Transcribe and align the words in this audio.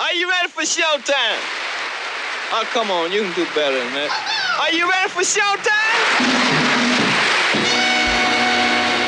Are 0.00 0.12
you 0.12 0.28
ready 0.28 0.48
for 0.48 0.62
showtime? 0.62 1.38
Oh, 2.50 2.68
come 2.72 2.90
on, 2.90 3.12
you 3.12 3.22
can 3.22 3.32
do 3.34 3.44
better 3.54 3.78
than 3.78 3.94
that. 3.94 4.10
Are 4.60 4.72
you 4.72 4.90
ready 4.90 5.08
for 5.08 5.22
showtime? 5.22 5.70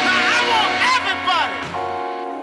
Now 0.06 0.20
I 0.30 0.40
want 0.52 0.72
everybody 0.94 1.58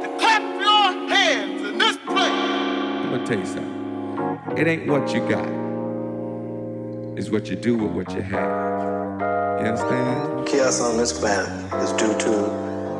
to 0.04 0.08
clap 0.20 0.44
your 0.60 1.08
hands 1.10 1.62
in 1.62 1.78
this 1.78 1.96
place. 1.96 2.18
I'm 2.18 3.12
gonna 3.12 3.26
tell 3.26 3.40
you 3.40 3.46
something. 3.46 4.58
It 4.58 4.68
ain't 4.68 4.88
what 4.90 5.14
you 5.14 5.22
got. 5.22 5.48
It's 7.18 7.30
what 7.30 7.50
you 7.50 7.56
do 7.56 7.78
with 7.78 7.92
what 7.92 8.14
you 8.14 8.24
have. 8.24 9.62
You 9.62 9.68
understand? 9.68 10.48
Chaos 10.48 10.82
on 10.82 10.98
this 10.98 11.18
planet 11.18 11.74
is 11.82 11.94
due 11.94 12.14
to 12.20 12.30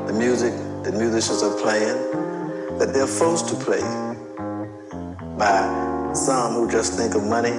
the 0.08 0.14
music 0.14 0.54
that 0.84 0.94
musicians 0.94 1.44
are 1.44 1.58
playing, 1.58 1.98
that 2.80 2.94
they're 2.94 3.08
forced 3.08 3.50
to 3.50 3.56
play 3.56 3.82
by 5.44 6.14
some 6.14 6.54
who 6.54 6.72
just 6.72 6.94
think 6.94 7.16
of 7.16 7.24
money 7.24 7.52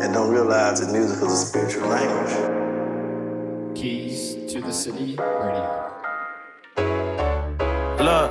and 0.00 0.14
don't 0.14 0.30
realize 0.30 0.80
that 0.80 0.92
music 0.92 1.16
is 1.26 1.32
a 1.32 1.46
spiritual 1.46 1.88
language. 1.88 2.34
Keys 3.74 4.36
to 4.52 4.60
the 4.60 4.72
City 4.72 5.16
Radio. 5.18 5.92
Look, 7.98 8.30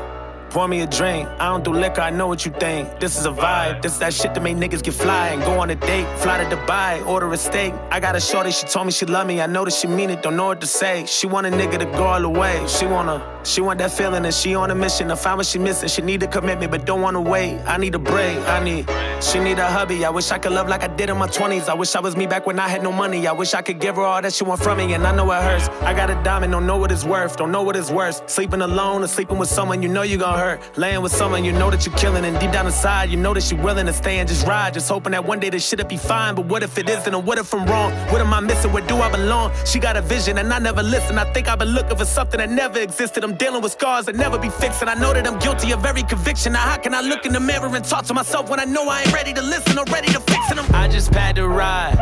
pour 0.56 0.70
me 0.70 0.80
a 0.80 0.88
drink. 0.88 1.28
I 1.38 1.50
don't 1.50 1.66
do 1.66 1.74
liquor, 1.74 2.00
I 2.00 2.12
know 2.12 2.28
what 2.28 2.46
you 2.46 2.52
think. 2.54 3.02
This 3.02 3.18
is 3.20 3.26
a 3.26 3.30
vibe. 3.30 3.82
This 3.82 3.92
is 3.92 4.00
that 4.00 4.14
shit 4.14 4.34
that 4.34 4.42
make 4.42 4.56
niggas 4.56 4.82
get 4.82 4.94
fly 4.94 5.28
and 5.34 5.42
go 5.42 5.60
on 5.60 5.70
a 5.70 5.76
date. 5.76 6.08
Fly 6.20 6.42
to 6.42 6.56
Dubai, 6.56 7.06
order 7.06 7.30
a 7.34 7.36
steak. 7.36 7.74
I 7.92 8.00
got 8.00 8.16
a 8.16 8.22
shorty, 8.22 8.52
she 8.52 8.66
told 8.66 8.86
me 8.86 8.94
she 8.94 9.06
love 9.06 9.28
me. 9.28 9.42
I 9.42 9.48
know 9.48 9.66
that 9.66 9.74
she 9.74 9.88
mean 9.88 10.10
it, 10.10 10.22
don't 10.22 10.38
know 10.38 10.46
what 10.46 10.62
to 10.62 10.68
say. 10.68 11.06
She 11.08 11.28
want 11.28 11.46
a 11.46 11.50
nigga 11.50 11.78
to 11.80 11.86
go 12.00 12.06
all 12.06 12.22
the 12.22 12.30
way. 12.30 12.66
She 12.70 12.86
wanna, 12.86 13.18
she 13.44 13.60
want 13.60 13.80
that 13.80 13.92
feeling 13.92 14.24
and 14.24 14.34
she 14.34 14.56
on 14.56 14.72
a 14.72 14.76
mission 14.76 15.10
to 15.10 15.18
find 15.18 15.36
what 15.36 15.46
she 15.46 15.60
missing. 15.60 15.90
She 15.90 16.02
need 16.02 16.24
a 16.24 16.28
commitment, 16.28 16.72
but 16.72 16.86
don't 16.86 17.02
wanna 17.02 17.20
wait. 17.20 17.60
I 17.66 17.76
need 17.76 17.94
a 17.94 18.00
break. 18.00 18.38
I 18.48 18.64
need, 18.64 18.90
she 19.22 19.40
need 19.40 19.60
a 19.60 19.68
hubby. 19.68 20.06
I 20.06 20.10
wish 20.10 20.32
I 20.32 20.38
could 20.38 20.54
love 20.54 20.70
like 20.70 20.84
I 20.84 20.88
did 20.88 21.10
in 21.10 21.18
my 21.18 21.28
20s. 21.28 21.68
I 21.68 21.74
wish 21.74 21.94
I 21.98 22.00
was 22.00 22.16
me 22.16 22.28
back 22.28 22.46
when 22.48 22.60
I 22.60 22.70
had 22.70 22.82
no 22.82 22.94
money. 22.94 23.28
I 23.28 23.34
wish 23.34 23.54
I 23.54 23.62
could 23.62 23.82
give 23.82 23.98
her 23.98 24.04
all 24.04 24.22
that 24.22 24.32
she 24.32 24.46
want 24.46 24.62
from 24.64 24.78
me, 24.78 24.94
and 24.94 25.06
I 25.06 25.14
know 25.14 25.30
it 25.34 25.42
hurts. 25.42 25.68
I 25.82 25.94
got 25.94 26.10
a 26.10 26.16
diamond, 26.24 26.54
don't 26.54 26.66
know 26.66 26.78
what 26.78 26.94
it's 26.94 27.04
worth, 27.04 27.36
don't 27.36 27.52
know 27.52 27.64
what 27.64 27.76
it's 27.76 27.92
worth. 27.92 28.30
Sleeping 28.30 28.62
alone 28.62 29.04
or 29.04 29.08
sleeping 29.08 29.38
with 29.38 29.50
someone 29.50 29.84
you 29.84 29.90
know 29.90 30.04
you 30.04 30.18
gon' 30.18 30.38
hurt. 30.40 30.45
Laying 30.76 31.02
with 31.02 31.12
someone 31.12 31.44
you 31.44 31.52
know 31.52 31.70
that 31.72 31.86
you're 31.86 31.98
killing, 31.98 32.26
and 32.26 32.40
deep 32.40 32.52
down 32.52 32.66
inside 32.66 33.10
you 33.10 33.18
know 33.18 33.34
that 33.34 33.50
you're 33.50 33.62
willing 33.62 33.86
to 33.86 33.94
stay 33.94 34.20
and 34.20 34.28
just 34.28 34.46
ride. 34.48 34.74
Just 34.74 34.88
hoping 34.90 35.12
that 35.12 35.26
one 35.26 35.40
day 35.40 35.50
this 35.50 35.68
shit'll 35.68 35.88
be 35.88 35.98
fine. 35.98 36.36
But 36.36 36.46
what 36.46 36.64
if 36.64 36.78
it 36.78 36.90
isn't? 36.90 37.14
And 37.14 37.26
what 37.26 37.38
if 37.38 37.54
I'm 37.54 37.66
wrong? 37.66 37.92
What 38.12 38.22
am 38.22 38.34
I 38.34 38.40
missing? 38.40 38.72
Where 38.72 38.86
do 38.86 38.96
I 38.98 39.10
belong? 39.10 39.52
She 39.66 39.80
got 39.80 39.96
a 39.98 40.02
vision 40.02 40.38
and 40.38 40.52
I 40.54 40.60
never 40.60 40.84
listen. 40.84 41.18
I 41.18 41.26
think 41.34 41.48
I've 41.48 41.60
been 41.60 41.74
looking 41.78 41.98
for 41.98 42.06
something 42.06 42.38
that 42.40 42.50
never 42.50 42.80
existed. 42.80 43.24
I'm 43.24 43.36
dealing 43.36 43.62
with 43.62 43.72
scars 43.72 44.06
that 44.06 44.16
never 44.16 44.38
be 44.38 44.50
fixed, 44.50 44.82
and 44.82 44.90
I 44.90 44.96
know 44.96 45.14
that 45.14 45.28
I'm 45.28 45.40
guilty 45.40 45.72
of 45.72 45.86
every 45.86 46.04
conviction. 46.04 46.54
Now 46.54 46.70
how 46.70 46.78
can 46.78 46.94
I 46.94 47.02
look 47.02 47.26
in 47.26 47.34
the 47.34 47.40
mirror 47.40 47.74
and 47.76 47.86
talk 47.86 48.06
to 48.06 48.14
myself 48.14 48.50
when 48.50 48.60
I 48.60 48.66
know 48.66 48.88
I 48.90 49.02
ain't 49.02 49.14
ready 49.14 49.34
to 49.34 49.42
listen 49.42 49.78
or 49.80 49.86
ready 49.86 50.12
to 50.14 50.20
fix 50.20 50.52
it? 50.52 50.56
I 50.74 50.88
just 50.88 51.14
had 51.14 51.36
to 51.38 51.48
ride. 51.48 51.98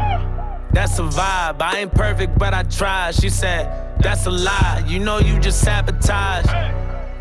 That's 0.73 0.97
a 0.97 1.03
vibe. 1.03 1.61
I 1.61 1.79
ain't 1.81 1.93
perfect, 1.93 2.37
but 2.37 2.53
I 2.53 2.63
tried. 2.63 3.15
She 3.15 3.29
said, 3.29 3.99
That's 4.01 4.25
a 4.25 4.31
lie. 4.31 4.83
You 4.87 4.99
know 4.99 5.19
you 5.19 5.39
just 5.39 5.61
sabotage. 5.61 6.45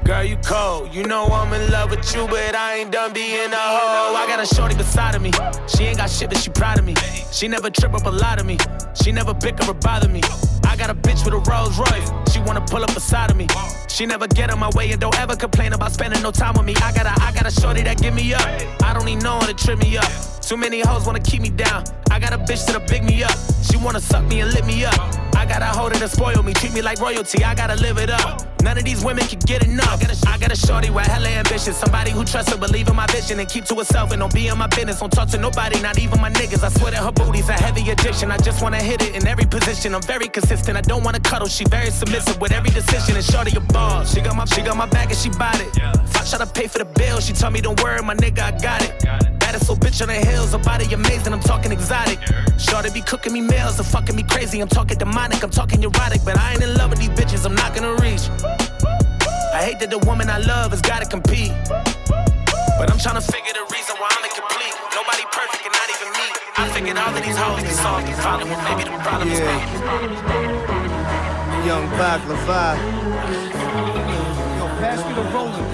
Girl, 0.05 0.25
you 0.25 0.37
cold. 0.39 0.93
You 0.93 1.05
know 1.05 1.27
I'm 1.27 1.53
in 1.53 1.71
love 1.71 1.91
with 1.91 2.13
you, 2.15 2.27
but 2.27 2.57
I 2.57 2.79
ain't 2.79 2.91
done 2.91 3.13
being 3.13 3.53
a 3.53 3.57
hoe. 3.57 4.17
I 4.17 4.27
got 4.27 4.41
a 4.41 4.47
shorty 4.55 4.75
beside 4.75 5.15
of 5.15 5.23
me. 5.23 5.31
She 5.69 5.85
ain't 5.85 5.99
got 5.99 6.11
shit, 6.11 6.29
but 6.29 6.39
she 6.39 6.51
proud 6.51 6.79
of 6.81 6.85
me. 6.85 6.95
She 7.31 7.47
never 7.47 7.71
trip 7.71 7.95
up 7.95 8.07
a 8.07 8.11
lot 8.11 8.41
of 8.41 8.47
me. 8.47 8.59
She 9.01 9.13
never 9.13 9.33
bicker 9.33 9.65
or 9.71 9.75
bother 9.75 10.09
me. 10.09 10.21
I 10.67 10.77
got 10.77 10.91
a 10.91 10.95
bitch 10.95 11.25
with 11.25 11.35
a 11.35 11.51
Rolls 11.51 11.79
Royce. 11.79 12.33
She 12.33 12.41
wanna 12.41 12.63
pull 12.63 12.83
up 12.83 12.93
beside 12.95 13.31
of 13.31 13.37
me. 13.37 13.47
She 13.89 14.05
never 14.05 14.27
get 14.27 14.53
in 14.53 14.59
my 14.59 14.71
way 14.75 14.91
and 14.91 15.01
don't 15.01 15.19
ever 15.21 15.37
complain 15.37 15.73
about 15.73 15.93
spending 15.93 16.21
no 16.21 16.33
time 16.33 16.55
with 16.55 16.67
me. 16.67 16.75
I 16.83 16.93
got 16.93 17.07
a, 17.07 17.23
I 17.23 17.31
got 17.33 17.47
a 17.47 17.51
shorty 17.53 17.83
that 17.83 17.99
give 17.99 18.15
me 18.15 18.35
up. 18.35 18.43
I 18.83 18.93
don't 18.93 19.05
need 19.05 19.23
no 19.23 19.37
one 19.37 19.47
to 19.47 19.55
trip 19.55 19.79
me 19.79 19.97
up. 19.99 20.11
Too 20.41 20.57
many 20.57 20.81
hoes 20.81 21.07
wanna 21.07 21.21
keep 21.21 21.43
me 21.43 21.51
down. 21.51 21.85
I 22.11 22.19
got 22.19 22.33
a 22.33 22.39
bitch 22.39 22.67
that'll 22.67 22.81
pick 22.89 23.05
me 23.05 23.23
up. 23.23 23.37
She 23.63 23.77
wanna 23.77 24.01
suck 24.01 24.25
me 24.25 24.41
and 24.41 24.53
lit 24.53 24.67
me 24.67 24.85
up. 24.85 25.22
I 25.43 25.45
gotta 25.45 25.67
hold 25.67 25.91
it 25.91 26.01
and 26.01 26.09
spoil 26.09 26.41
me, 26.45 26.55
treat 26.55 26.73
me 26.73 26.83
like 26.83 27.01
royalty. 27.01 27.43
I 27.43 27.53
gotta 27.53 27.75
live 27.75 27.99
it 27.99 28.11
up. 28.11 28.63
None 28.63 28.79
of 28.79 28.85
these 28.85 29.05
women 29.05 29.27
can 29.27 29.41
get 29.41 29.67
enough. 29.67 30.01
I 30.01 30.07
got 30.07 30.11
a, 30.15 30.29
I 30.31 30.39
got 30.39 30.53
a 30.53 30.57
shorty 30.57 30.89
with 30.89 31.05
hella 31.05 31.27
ambition. 31.27 31.73
Somebody 31.73 32.13
who 32.13 32.25
trusts 32.25 32.53
her, 32.53 32.57
believe 32.57 32.87
in 32.87 32.95
my 32.95 33.07
vision, 33.09 33.41
and 33.41 33.49
keep 33.49 33.65
to 33.65 33.75
herself 33.75 34.13
and 34.13 34.21
don't 34.21 34.33
be 34.33 34.47
in 34.47 34.57
my 34.57 34.69
business. 34.69 35.01
Don't 35.01 35.11
talk 35.11 35.29
to 35.31 35.39
nobody, 35.39 35.81
not 35.83 35.99
even 35.99 36.21
my 36.21 36.31
niggas. 36.31 36.63
I 36.63 36.69
swear 36.69 36.93
that 36.93 37.03
her 37.03 37.11
booty's 37.11 37.49
a 37.49 37.55
heavy 37.55 37.91
addiction. 37.91 38.31
I 38.31 38.37
just 38.37 38.63
wanna 38.63 38.81
hit 38.81 39.03
it 39.03 39.17
in 39.17 39.27
every 39.27 39.45
position. 39.45 39.97
I'm 39.97 40.03
very 40.03 40.29
consistent. 40.29 40.79
I 40.79 40.81
don't 40.81 41.03
wanna 41.03 41.19
cuddle. 41.19 41.49
She 41.49 41.65
very 41.65 41.91
submissive 41.91 42.41
with 42.41 42.53
every 42.53 42.71
decision. 42.71 43.17
And 43.17 43.25
shorty 43.25 43.57
a 43.57 43.61
boss. 43.61 44.15
She 44.15 44.21
got 44.21 44.37
my, 44.37 44.45
she 44.45 44.63
got 44.63 44.77
my 44.77 44.87
back 44.87 45.09
and 45.09 45.19
she 45.19 45.31
bought 45.31 45.61
it. 45.61 45.77
If 45.77 46.17
I 46.19 46.25
try 46.25 46.39
to 46.39 46.47
pay 46.47 46.69
for 46.69 46.79
the 46.79 46.85
bill, 46.85 47.19
she 47.19 47.33
told 47.33 47.53
me 47.53 47.61
don't 47.61 47.83
worry, 47.83 48.01
my 48.01 48.15
nigga, 48.15 48.43
I 48.43 48.53
got 48.59 48.81
it. 48.85 49.42
Baddest 49.53 49.69
little 49.69 49.85
bitch 49.85 50.01
on 50.01 50.09
the 50.09 50.15
hills, 50.15 50.53
her 50.53 50.59
body 50.59 50.87
amazing. 50.95 51.35
I'm 51.35 51.41
talking 51.41 51.73
exotic. 51.73 52.19
Shorty 52.57 52.89
be 52.89 53.03
cooking 53.03 53.35
me 53.35 53.43
meals 53.43 53.79
and 53.79 53.87
fucking 53.87 54.17
me 54.17 54.23
crazy. 54.23 54.61
I'm 54.61 54.69
talking 54.69 54.97
demonic, 54.97 55.43
I'm 55.43 55.51
talking 55.51 55.83
erotic, 55.83 56.25
but 56.25 56.39
I 56.39 56.55
ain't 56.55 56.63
in 56.63 56.73
love 56.75 56.89
with 56.89 57.01
these 57.01 57.11
bitches. 57.11 57.45
I'm 57.45 57.55
not 57.55 57.75
gonna 57.75 57.93
reach. 58.01 58.33
I 59.53 59.61
hate 59.61 59.79
that 59.81 59.91
the 59.91 59.99
woman 60.09 60.31
I 60.31 60.39
love 60.39 60.71
has 60.71 60.81
gotta 60.81 61.05
compete. 61.05 61.53
But 61.69 62.89
I'm 62.89 62.97
trying 62.97 63.21
to 63.21 63.27
figure 63.29 63.53
the 63.53 63.69
reason 63.69 63.93
why 64.01 64.09
I'm 64.17 64.25
incomplete. 64.25 64.73
Nobody 64.97 65.21
perfect 65.37 65.69
and 65.69 65.75
not 65.77 65.89
even 65.93 66.09
me. 66.17 66.29
I 66.57 66.65
figured 66.73 66.97
all 66.97 67.13
of 67.13 67.21
these 67.21 67.37
hoes 67.37 67.61
can 67.61 67.77
solve 67.77 68.09
the 68.09 68.17
problem, 68.25 68.49
well, 68.49 68.65
maybe 68.65 68.89
the 68.89 68.97
problem 69.05 69.29
is 69.29 69.37
me. 69.37 69.57
Young 71.69 71.93
Baklava. 72.01 72.81
Yo, 74.57 74.65
pass 74.81 74.97
me 75.05 75.13
the 75.13 75.25
rolling 75.29 75.61
pin. 75.61 75.72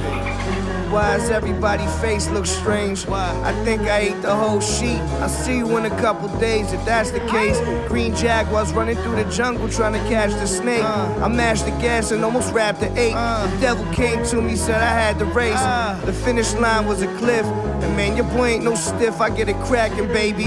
Why 0.91 1.19
does 1.19 1.29
everybody's 1.29 1.95
face 2.01 2.29
look 2.31 2.47
strange? 2.47 3.07
I 3.09 3.53
think 3.65 3.83
I 3.83 3.99
ate 3.99 4.23
the 4.23 4.35
whole 4.35 4.61
sheet. 4.61 5.01
I'll 5.21 5.29
see 5.29 5.59
you 5.59 5.77
in 5.77 5.85
a 5.85 5.91
couple 6.01 6.29
days 6.41 6.73
if 6.73 6.83
that's 6.85 7.11
the 7.11 7.21
case. 7.21 7.59
Green 7.89 8.15
Jaguars 8.15 8.73
running 8.73 8.97
through 8.97 9.17
the 9.23 9.31
jungle 9.31 9.69
trying 9.69 9.93
to 9.93 9.99
catch 10.09 10.31
the 10.31 10.47
snake. 10.47 10.83
Uh. 10.83 11.25
I 11.25 11.29
mashed 11.29 11.67
the 11.67 11.73
gas 11.73 12.11
and 12.11 12.25
almost 12.25 12.55
wrapped 12.55 12.81
the 12.81 12.91
eight. 12.99 13.15
Uh. 13.15 13.47
The 13.55 13.61
devil 13.61 13.93
came 13.93 14.25
to 14.27 14.41
me, 14.41 14.57
said 14.57 14.77
I 14.77 14.89
had 14.89 15.19
the 15.19 15.27
race. 15.27 15.57
Uh. 15.59 16.01
The 16.07 16.13
finish 16.13 16.55
line 16.55 16.87
was 16.87 17.03
a 17.03 17.19
cliff. 17.19 17.45
And 17.45 17.97
man, 17.97 18.17
your 18.17 18.27
boy 18.27 18.47
ain't 18.47 18.65
no 18.65 18.75
stiff. 18.75 19.21
I 19.21 19.29
get 19.29 19.49
it 19.49 19.57
cracking, 19.57 20.09
baby. 20.09 20.45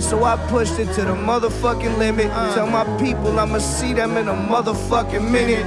So 0.00 0.24
I 0.24 0.36
pushed 0.48 0.78
it 0.78 0.86
to 0.94 1.02
the 1.02 1.14
motherfucking 1.14 1.98
limit. 1.98 2.26
Tell 2.54 2.66
my 2.66 2.84
people 2.98 3.38
I'ma 3.38 3.58
see 3.58 3.92
them 3.92 4.16
in 4.16 4.28
a 4.28 4.34
motherfucking 4.34 5.30
minute. 5.30 5.64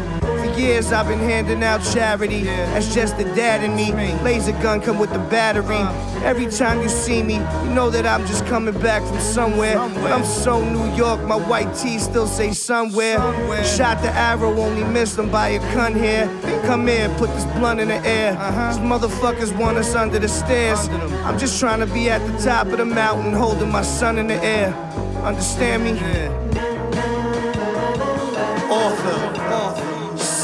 Years 0.58 0.92
I've 0.92 1.08
been 1.08 1.20
handing 1.20 1.64
out 1.64 1.84
charity. 1.94 2.44
That's 2.44 2.94
just 2.94 3.16
the 3.18 3.24
dad 3.24 3.64
in 3.64 3.76
me. 3.76 3.92
Laser 4.24 4.54
gun 4.54 4.82
come 4.82 4.98
with 4.98 5.14
the 5.14 5.20
battery. 5.20 5.78
Every 6.26 6.48
time 6.48 6.82
you 6.82 6.90
see 6.90 7.22
me, 7.22 7.36
you 7.36 7.70
know 7.76 7.92
that 7.92 8.08
I'm 8.08 8.26
just 8.26 8.44
coming 8.48 8.74
back 8.80 9.04
from 9.04 9.20
somewhere. 9.20 9.78
But 9.78 10.12
I'm 10.12 10.26
so 10.26 10.64
New 10.64 10.92
York, 10.96 11.22
my 11.22 11.36
white 11.36 11.76
tee 11.76 12.00
still 12.00 12.26
say 12.26 12.54
somewhere. 12.54 13.20
Shot 13.64 14.02
the 14.02 14.10
arrow, 14.10 14.52
only 14.60 14.84
missed 14.84 15.18
them 15.18 15.30
by 15.30 15.50
a 15.50 15.60
cunt 15.76 15.96
here. 15.96 16.28
Come 16.66 16.88
here, 16.88 17.08
put 17.20 17.30
this 17.36 17.46
blunt 17.58 17.80
in 17.80 17.90
the 17.90 18.04
air. 18.08 18.34
Uh-huh. 18.34 18.74
These 18.74 18.80
motherfuckers 18.80 19.56
want 19.56 19.78
us 19.78 19.94
under 19.94 20.18
the 20.18 20.28
stairs. 20.28 20.90
I'm 21.24 21.38
just 21.38 21.60
trying 21.60 21.82
to 21.82 21.88
be 21.94 22.10
at 22.10 22.26
the 22.26 22.44
top 22.44 22.68
of 22.68 22.80
the 22.80 22.86
mountain, 22.86 23.32
holding 23.34 23.72
my 23.72 23.84
son 23.84 24.18
in 24.18 24.26
the 24.28 24.44
air. 24.44 24.74
Understand 25.24 25.84
me? 25.84 25.92
Author, 28.70 29.38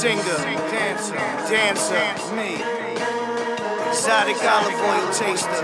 singer, 0.03 0.21
dancer, 0.69 1.15
dancer, 1.47 2.35
me. 2.35 2.55
Exotic 3.87 4.35
olive 4.43 4.81
oil 4.91 5.07
taster. 5.13 5.63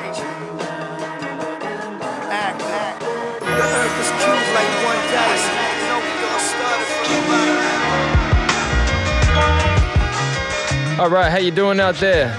Actor. 2.32 3.06
The 3.44 3.66
earth 3.80 4.00
is 4.00 4.10
cubed 4.22 4.50
like 4.56 4.72
one 4.88 5.02
dice. 5.12 5.46
All 11.02 11.10
right, 11.10 11.30
how 11.30 11.40
you 11.40 11.52
doing 11.52 11.82
out 11.82 11.96
there? 11.96 12.30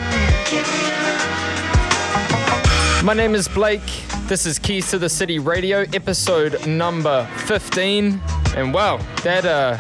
My 3.05 3.13
name 3.13 3.35
is 3.35 3.47
Blake. 3.47 3.83
This 4.27 4.47
is 4.47 4.59
Keys 4.59 4.89
to 4.91 4.99
the 4.99 5.11
City 5.11 5.39
Radio, 5.39 5.81
episode 5.93 6.67
number 6.67 7.27
15. 7.45 8.19
And 8.57 8.73
wow, 8.73 8.97
that 9.23 9.45
uh, 9.45 9.77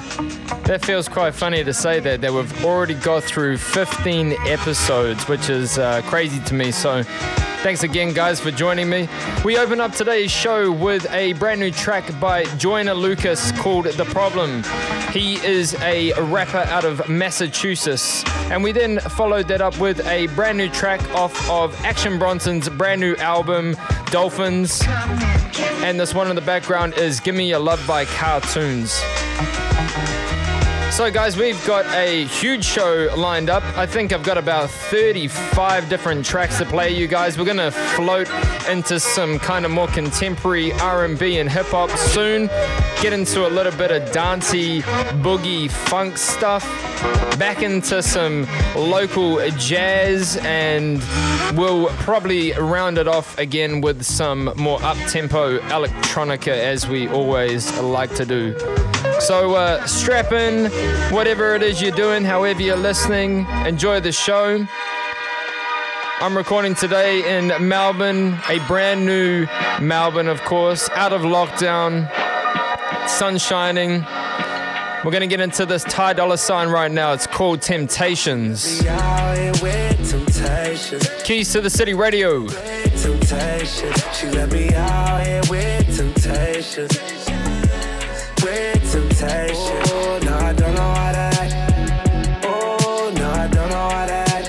that 0.70 0.84
feels 0.84 1.08
quite 1.08 1.34
funny 1.34 1.64
to 1.64 1.74
say 1.74 1.98
that 1.98 2.20
that 2.20 2.32
we've 2.32 2.64
already 2.64 2.94
got 2.94 3.24
through 3.24 3.56
15 3.58 4.34
episodes, 4.46 5.26
which 5.26 5.50
is 5.50 5.78
uh, 5.78 6.00
crazy 6.02 6.38
to 6.44 6.54
me. 6.54 6.70
So. 6.70 7.02
Thanks 7.62 7.82
again, 7.82 8.14
guys, 8.14 8.40
for 8.40 8.50
joining 8.50 8.88
me. 8.88 9.06
We 9.44 9.58
open 9.58 9.80
up 9.80 9.92
today's 9.92 10.30
show 10.30 10.72
with 10.72 11.06
a 11.10 11.34
brand 11.34 11.60
new 11.60 11.70
track 11.70 12.18
by 12.18 12.44
Joyner 12.56 12.94
Lucas 12.94 13.52
called 13.52 13.84
The 13.84 14.06
Problem. 14.06 14.62
He 15.12 15.34
is 15.44 15.74
a 15.82 16.14
rapper 16.22 16.56
out 16.72 16.86
of 16.86 17.06
Massachusetts. 17.06 18.24
And 18.50 18.64
we 18.64 18.72
then 18.72 18.98
followed 19.00 19.46
that 19.48 19.60
up 19.60 19.78
with 19.78 20.06
a 20.06 20.28
brand 20.28 20.56
new 20.56 20.70
track 20.70 21.02
off 21.14 21.50
of 21.50 21.78
Action 21.84 22.18
Bronson's 22.18 22.70
brand 22.70 23.02
new 23.02 23.14
album, 23.16 23.76
Dolphins. 24.06 24.80
And 25.82 26.00
this 26.00 26.14
one 26.14 26.30
in 26.30 26.36
the 26.36 26.42
background 26.42 26.94
is 26.94 27.20
Give 27.20 27.34
Me 27.34 27.46
Your 27.46 27.58
Love 27.58 27.86
by 27.86 28.06
CARRTOONS. 28.06 29.69
So, 30.90 31.10
guys, 31.10 31.36
we've 31.36 31.64
got 31.66 31.86
a 31.94 32.24
huge 32.24 32.62
show 32.64 33.08
lined 33.16 33.48
up. 33.48 33.62
I 33.76 33.86
think 33.86 34.12
I've 34.12 34.24
got 34.24 34.36
about 34.36 34.68
35 34.68 35.88
different 35.88 36.26
tracks 36.26 36.58
to 36.58 36.66
play 36.66 36.90
you 36.90 37.06
guys. 37.06 37.38
We're 37.38 37.46
gonna 37.46 37.70
float 37.70 38.28
into 38.68 39.00
some 39.00 39.38
kind 39.38 39.64
of 39.64 39.70
more 39.70 39.86
contemporary 39.86 40.72
R&B 40.72 41.38
and 41.38 41.48
hip 41.48 41.68
hop 41.68 41.90
soon. 41.90 42.48
Get 43.00 43.14
into 43.14 43.46
a 43.46 43.48
little 43.48 43.72
bit 43.72 43.92
of 43.92 44.12
dancey, 44.12 44.82
boogie, 45.22 45.70
funk 45.70 46.18
stuff. 46.18 46.64
Back 47.38 47.62
into 47.62 48.02
some 48.02 48.46
local 48.76 49.40
jazz, 49.52 50.36
and 50.42 51.02
we'll 51.54 51.86
probably 52.00 52.52
round 52.52 52.98
it 52.98 53.08
off 53.08 53.38
again 53.38 53.80
with 53.80 54.02
some 54.02 54.52
more 54.56 54.82
up-tempo 54.82 55.60
electronica, 55.60 56.48
as 56.48 56.86
we 56.86 57.08
always 57.08 57.74
like 57.78 58.14
to 58.16 58.26
do. 58.26 58.89
So 59.20 59.54
uh, 59.54 59.86
strap 59.86 60.32
in, 60.32 60.70
whatever 61.12 61.54
it 61.54 61.62
is 61.62 61.80
you're 61.80 61.94
doing, 61.94 62.24
however 62.24 62.62
you're 62.62 62.76
listening, 62.76 63.46
enjoy 63.66 64.00
the 64.00 64.12
show. 64.12 64.66
I'm 66.20 66.36
recording 66.36 66.74
today 66.74 67.38
in 67.38 67.68
Melbourne, 67.68 68.38
a 68.48 68.58
brand 68.66 69.06
new 69.06 69.46
Melbourne, 69.80 70.26
of 70.26 70.42
course, 70.42 70.88
out 70.90 71.12
of 71.12 71.20
lockdown, 71.22 72.08
sun 73.08 73.38
shining. 73.38 74.04
We're 75.04 75.12
gonna 75.12 75.26
get 75.26 75.40
into 75.40 75.64
this 75.64 75.84
Ty 75.84 76.14
Dolla 76.14 76.34
$ign 76.36 76.72
right 76.72 76.90
now. 76.90 77.12
It's 77.12 77.26
called 77.26 77.62
Temptations. 77.62 78.82
Keys 81.24 81.52
to 81.52 81.60
the 81.60 81.70
City 81.70 81.94
Radio. 81.94 82.46
Temptation. 88.90 89.76
Oh, 89.86 90.18
no, 90.24 90.34
I 90.36 90.52
don't 90.52 90.74
know 90.74 90.92
how 91.00 91.12
to 91.12 91.26
act. 91.40 92.44
Oh, 92.44 93.12
no, 93.16 93.30
I 93.30 93.46
don't 93.46 93.70
know 93.70 93.88
how 93.96 94.06
to 94.06 94.18
act. 94.34 94.46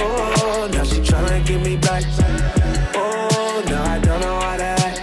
Oh, 0.00 0.70
now 0.72 0.84
she 0.84 1.00
tryna 1.00 1.44
get 1.46 1.60
me 1.60 1.76
back. 1.76 2.02
Oh, 2.94 3.62
no, 3.68 3.82
I 3.82 3.98
don't 3.98 4.20
know 4.20 4.40
how 4.40 4.56
to 4.56 4.64
act. 4.64 5.00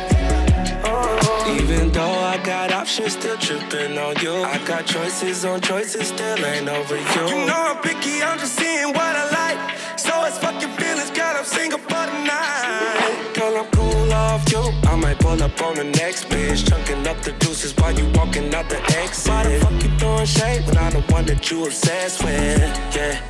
Oh, 0.84 1.58
even 1.62 1.92
though 1.92 2.20
I 2.34 2.42
got 2.44 2.72
options, 2.72 3.14
still 3.14 3.38
tripping 3.38 3.98
on 4.00 4.16
you. 4.24 4.34
I 4.34 4.58
got 4.66 4.86
choices 4.88 5.46
on 5.46 5.62
choices, 5.62 6.08
still 6.08 6.44
ain't 6.44 6.68
over 6.68 6.96
you. 6.96 7.28
You 7.28 7.46
know 7.46 7.62
I'm 7.70 7.82
picky, 7.84 8.24
I'm 8.24 8.40
just 8.40 8.56
seeing 8.56 8.88
what 8.98 9.14
I 9.24 9.26
like. 9.42 10.00
So 10.00 10.12
it's 10.26 10.40
fucking 10.40 10.74
feelings, 10.80 11.12
God, 11.12 11.36
I'm 11.36 11.46
single 11.46 11.80
for 11.80 12.06
the 12.12 12.24
night. 12.26 12.59
Up 15.42 15.62
on 15.62 15.76
the 15.76 15.86
next 15.86 16.26
bitch, 16.26 16.68
chunking 16.68 17.08
up 17.08 17.18
the 17.22 17.32
deuces 17.40 17.74
while 17.78 17.98
you 17.98 18.06
walking 18.16 18.54
out 18.54 18.68
the 18.68 18.78
exit. 18.98 19.32
Why 19.32 19.44
the 19.44 19.60
fuck 19.62 19.84
you 19.84 19.90
throwing 19.98 20.26
shade 20.26 20.66
when 20.68 20.78
I'm 20.78 20.92
the 20.92 21.02
one 21.14 21.26
that 21.28 21.50
you 21.50 21.66
obsessed 21.66 22.22
with? 22.26 22.60
Yeah. 22.94 23.26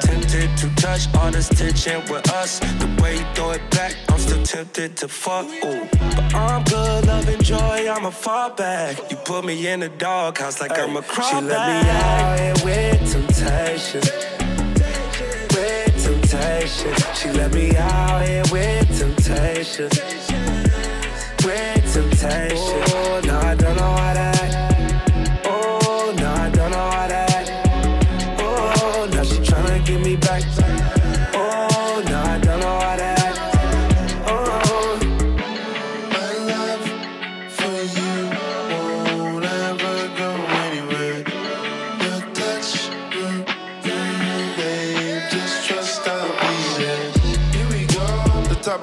Tempted 0.00 0.56
to 0.56 0.74
touch 0.76 1.14
all 1.14 1.30
this 1.30 1.50
tension 1.50 2.00
with 2.10 2.26
us. 2.30 2.58
The 2.58 3.02
way 3.02 3.18
you 3.18 3.24
throw 3.34 3.50
it 3.50 3.70
back, 3.70 3.94
I'm 4.08 4.18
still 4.18 4.42
tempted 4.42 4.96
to 4.96 5.08
fuck. 5.08 5.44
Ooh. 5.46 5.86
But 5.90 6.34
I'm 6.34 6.64
good, 6.64 7.06
loving 7.06 7.42
joy, 7.42 7.86
I'ma 7.86 8.10
fall 8.10 8.48
back. 8.48 8.96
You 9.10 9.18
put 9.18 9.44
me 9.44 9.66
in 9.66 9.80
the 9.80 9.90
doghouse 9.90 10.58
like 10.58 10.78
I'm 10.78 10.96
a 10.96 11.02
crawl 11.02 11.28
She 11.28 11.36
let 11.46 11.84
me 11.84 11.90
out 11.90 12.40
here 12.40 12.54
with 12.64 13.12
temptation. 13.12 14.00
With 15.52 16.02
temptation. 16.02 17.01
She 17.22 17.30
let 17.30 17.54
me 17.54 17.76
out 17.76 18.26
here 18.26 18.42
with 18.50 18.98
temptation. 18.98 19.88
With 21.44 21.92
temptation. 21.94 22.82
Oh, 22.88 23.20
no, 23.24 23.38
I 23.38 23.54
don't 23.54 23.76
know 23.76 23.92
how 23.92 24.12
to 24.14 24.31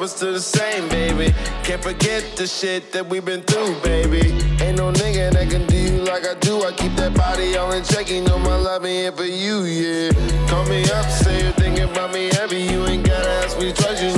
Is 0.09 0.15
still 0.15 0.33
the 0.33 0.39
same, 0.39 0.89
baby. 0.89 1.35
Can't 1.63 1.83
forget 1.83 2.23
the 2.35 2.47
shit 2.47 2.91
that 2.93 3.05
we've 3.05 3.23
been 3.23 3.43
through, 3.43 3.79
baby. 3.81 4.33
Ain't 4.63 4.77
no 4.77 4.91
nigga 4.91 5.31
that 5.33 5.49
can 5.51 5.67
do 5.67 5.77
you 5.77 6.01
like 6.03 6.25
I 6.25 6.33
do. 6.39 6.63
I 6.63 6.71
keep 6.71 6.95
that 6.95 7.13
body 7.13 7.55
all 7.57 7.71
in 7.73 7.83
check. 7.83 8.09
You 8.09 8.23
know 8.23 8.39
my 8.39 8.55
love 8.55 8.85
ain't 8.85 9.01
here 9.03 9.11
for 9.11 9.25
you, 9.25 9.61
yeah. 9.69 10.09
Call 10.49 10.65
me 10.65 10.81
up, 10.89 11.05
say 11.11 11.43
you're 11.43 11.51
thinking 11.53 11.83
about 11.83 12.11
me 12.11 12.29
heavy. 12.33 12.57
You 12.57 12.87
ain't 12.87 13.05
gotta 13.05 13.29
ask 13.45 13.59
me 13.59 13.71
twice. 13.71 14.01
You 14.01 14.17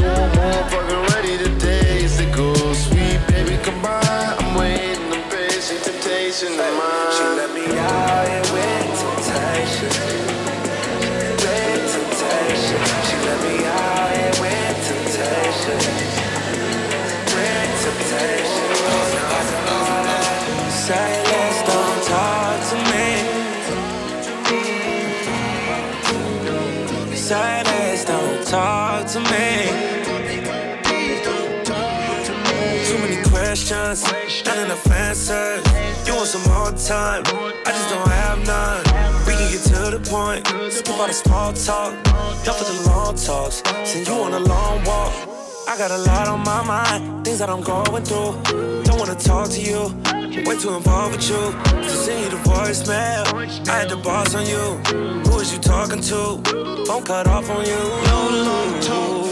questions, 33.71 34.45
not 34.45 34.57
enough 34.57 34.91
answers. 34.91 35.65
You 36.06 36.15
want 36.15 36.27
some 36.27 36.44
more 36.51 36.71
time? 36.71 37.23
I 37.65 37.71
just 37.71 37.89
don't 37.89 38.07
have 38.07 38.45
none. 38.45 38.83
We 39.25 39.33
can 39.33 39.51
get 39.51 39.63
to 39.71 39.97
the 39.97 40.01
point. 40.09 40.45
Skip 40.71 41.00
all 41.00 41.07
the 41.07 41.13
small 41.13 41.53
talk. 41.53 42.03
Done 42.44 42.56
for 42.56 42.65
the 42.65 42.89
long 42.89 43.15
talks. 43.15 43.63
Send 43.89 44.07
you 44.07 44.13
on 44.13 44.33
a 44.33 44.39
long 44.39 44.83
walk. 44.83 45.13
I 45.68 45.77
got 45.77 45.91
a 45.91 45.97
lot 45.97 46.27
on 46.27 46.41
my 46.41 46.63
mind, 46.65 47.23
things 47.23 47.39
that 47.39 47.50
I'm 47.50 47.62
going 47.62 48.03
through. 48.03 48.83
Don't 48.83 49.00
wanna 49.00 49.15
talk 49.15 49.50
to 49.51 49.62
you, 49.62 49.94
way 50.45 50.57
too 50.57 50.74
involved 50.75 51.15
with 51.15 51.29
you. 51.29 51.53
To 51.81 51.89
send 51.89 52.25
you 52.25 52.29
the 52.29 52.41
voicemail, 52.50 53.24
I 53.69 53.79
had 53.79 53.89
the 53.89 53.97
boss 53.97 54.35
on 54.35 54.45
you. 54.45 54.65
Who 55.29 55.39
is 55.39 55.53
you 55.53 55.59
talking 55.59 56.01
to? 56.01 56.41
Phone 56.88 57.03
cut 57.03 57.27
off 57.27 57.50
on 57.50 57.65
you. 57.65 57.81
No 58.09 58.19
long 58.47 58.79
talk. 58.81 59.27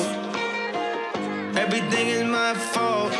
Everything 1.57 2.07
is 2.07 2.23
my 2.23 2.53
fault. 2.53 3.18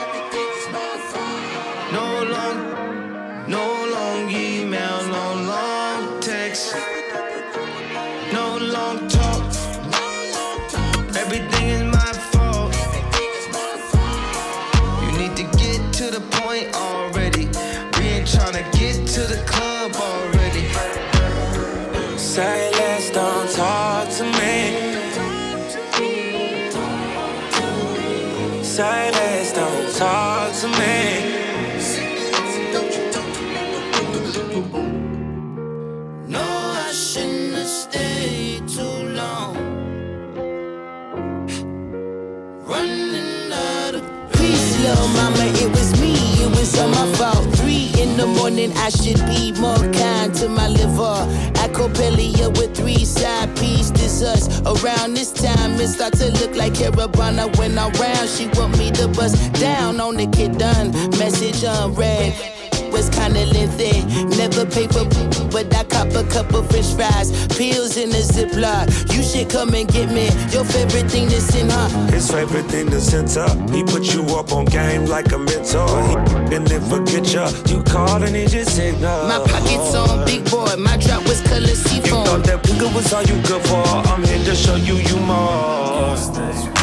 To 19.20 19.26
the 19.26 19.44
club 19.44 19.92
already. 19.96 20.66
Silence, 22.18 23.10
don't 23.10 23.50
talk 23.52 24.08
to 24.18 24.24
me. 24.24 24.54
Silence, 28.64 29.52
don't 29.52 29.96
talk 29.96 30.54
to 30.62 30.68
me. 30.80 31.29
Me, 46.60 46.66
it 46.66 46.68
was 46.68 46.80
all 46.80 46.90
my 46.90 47.16
fault. 47.16 47.56
Three 47.56 47.92
in 48.02 48.18
the 48.18 48.26
morning, 48.26 48.72
I 48.76 48.90
should 48.90 49.20
be 49.28 49.52
more 49.60 49.78
kind 49.94 50.34
to 50.36 50.50
my 50.50 50.68
liver. 50.68 51.26
Acopelia 51.64 52.50
with 52.58 52.76
three 52.76 53.06
side 53.06 53.56
piece, 53.58 53.92
this 53.92 54.22
us. 54.22 54.62
Around 54.62 55.14
this 55.14 55.32
time, 55.32 55.80
it 55.80 55.88
start 55.88 56.14
to 56.14 56.32
look 56.32 56.56
like 56.56 56.74
Caribana 56.74 57.56
when 57.58 57.78
I'm 57.78 57.92
round. 57.94 58.30
She 58.30 58.48
want 58.60 58.78
me 58.78 58.92
to 58.92 59.08
bust 59.08 59.54
down 59.54 60.00
on 60.00 60.16
the 60.16 60.28
kid 60.28 60.58
done, 60.58 60.92
message 61.18 61.64
unread. 61.64 62.59
Was 62.92 63.10
kinda 63.10 63.46
lengthy. 63.46 64.04
Never 64.38 64.66
pay 64.66 64.88
for, 64.88 65.06
but 65.52 65.74
I 65.76 65.84
cop 65.84 66.14
a 66.16 66.24
couple 66.24 66.64
french 66.64 66.94
fries. 66.96 67.32
Pills 67.58 67.98
in 67.98 68.10
a 68.12 68.22
ziploc. 68.22 68.86
You 69.14 69.24
should 69.24 69.50
come 69.50 69.74
and 69.74 69.88
get 69.88 70.12
me. 70.12 70.30
Your 70.52 70.64
favorite 70.66 71.10
thing 71.12 71.28
to 71.30 71.42
send 71.42 71.72
her. 71.72 71.88
His 72.12 72.30
favorite 72.32 72.66
thing 72.66 72.90
to 72.92 73.00
send 73.02 73.36
up. 73.38 73.56
He 73.72 73.84
put 73.84 74.14
you 74.14 74.24
up 74.36 74.52
on 74.52 74.66
game 74.66 75.06
like 75.06 75.32
a 75.32 75.38
mentor. 75.38 75.88
He 76.08 76.56
and 76.56 76.66
then 76.68 76.82
forget 76.90 77.26
ya. 77.34 77.50
You 77.68 77.84
called 77.84 78.24
and 78.24 78.36
he 78.36 78.46
just 78.46 78.78
ignore. 78.80 79.28
My 79.28 79.40
pockets 79.40 79.96
on 79.96 80.26
big 80.26 80.50
boy. 80.50 80.76
My 80.78 80.98
drop 80.98 81.24
was 81.28 81.42
color 81.42 81.68
You 81.68 81.76
seafoam. 81.76 82.26
thought 82.26 82.44
that 82.46 82.64
nigga 82.64 82.94
was 82.96 83.14
all 83.14 83.24
you 83.24 83.36
good 83.44 83.62
for. 83.68 83.84
I'm 84.12 84.24
here 84.24 84.44
to 84.46 84.56
show 84.56 84.76
you 84.76 84.96
you 84.96 85.18
more. 85.18 86.79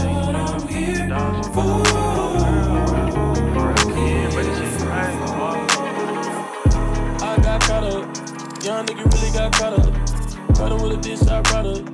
Caught 10.56 10.72
up 10.72 10.80
with 10.80 10.92
a 10.92 10.96
bitch 10.96 11.28
I 11.28 11.42
brought 11.42 11.66
up. 11.66 11.84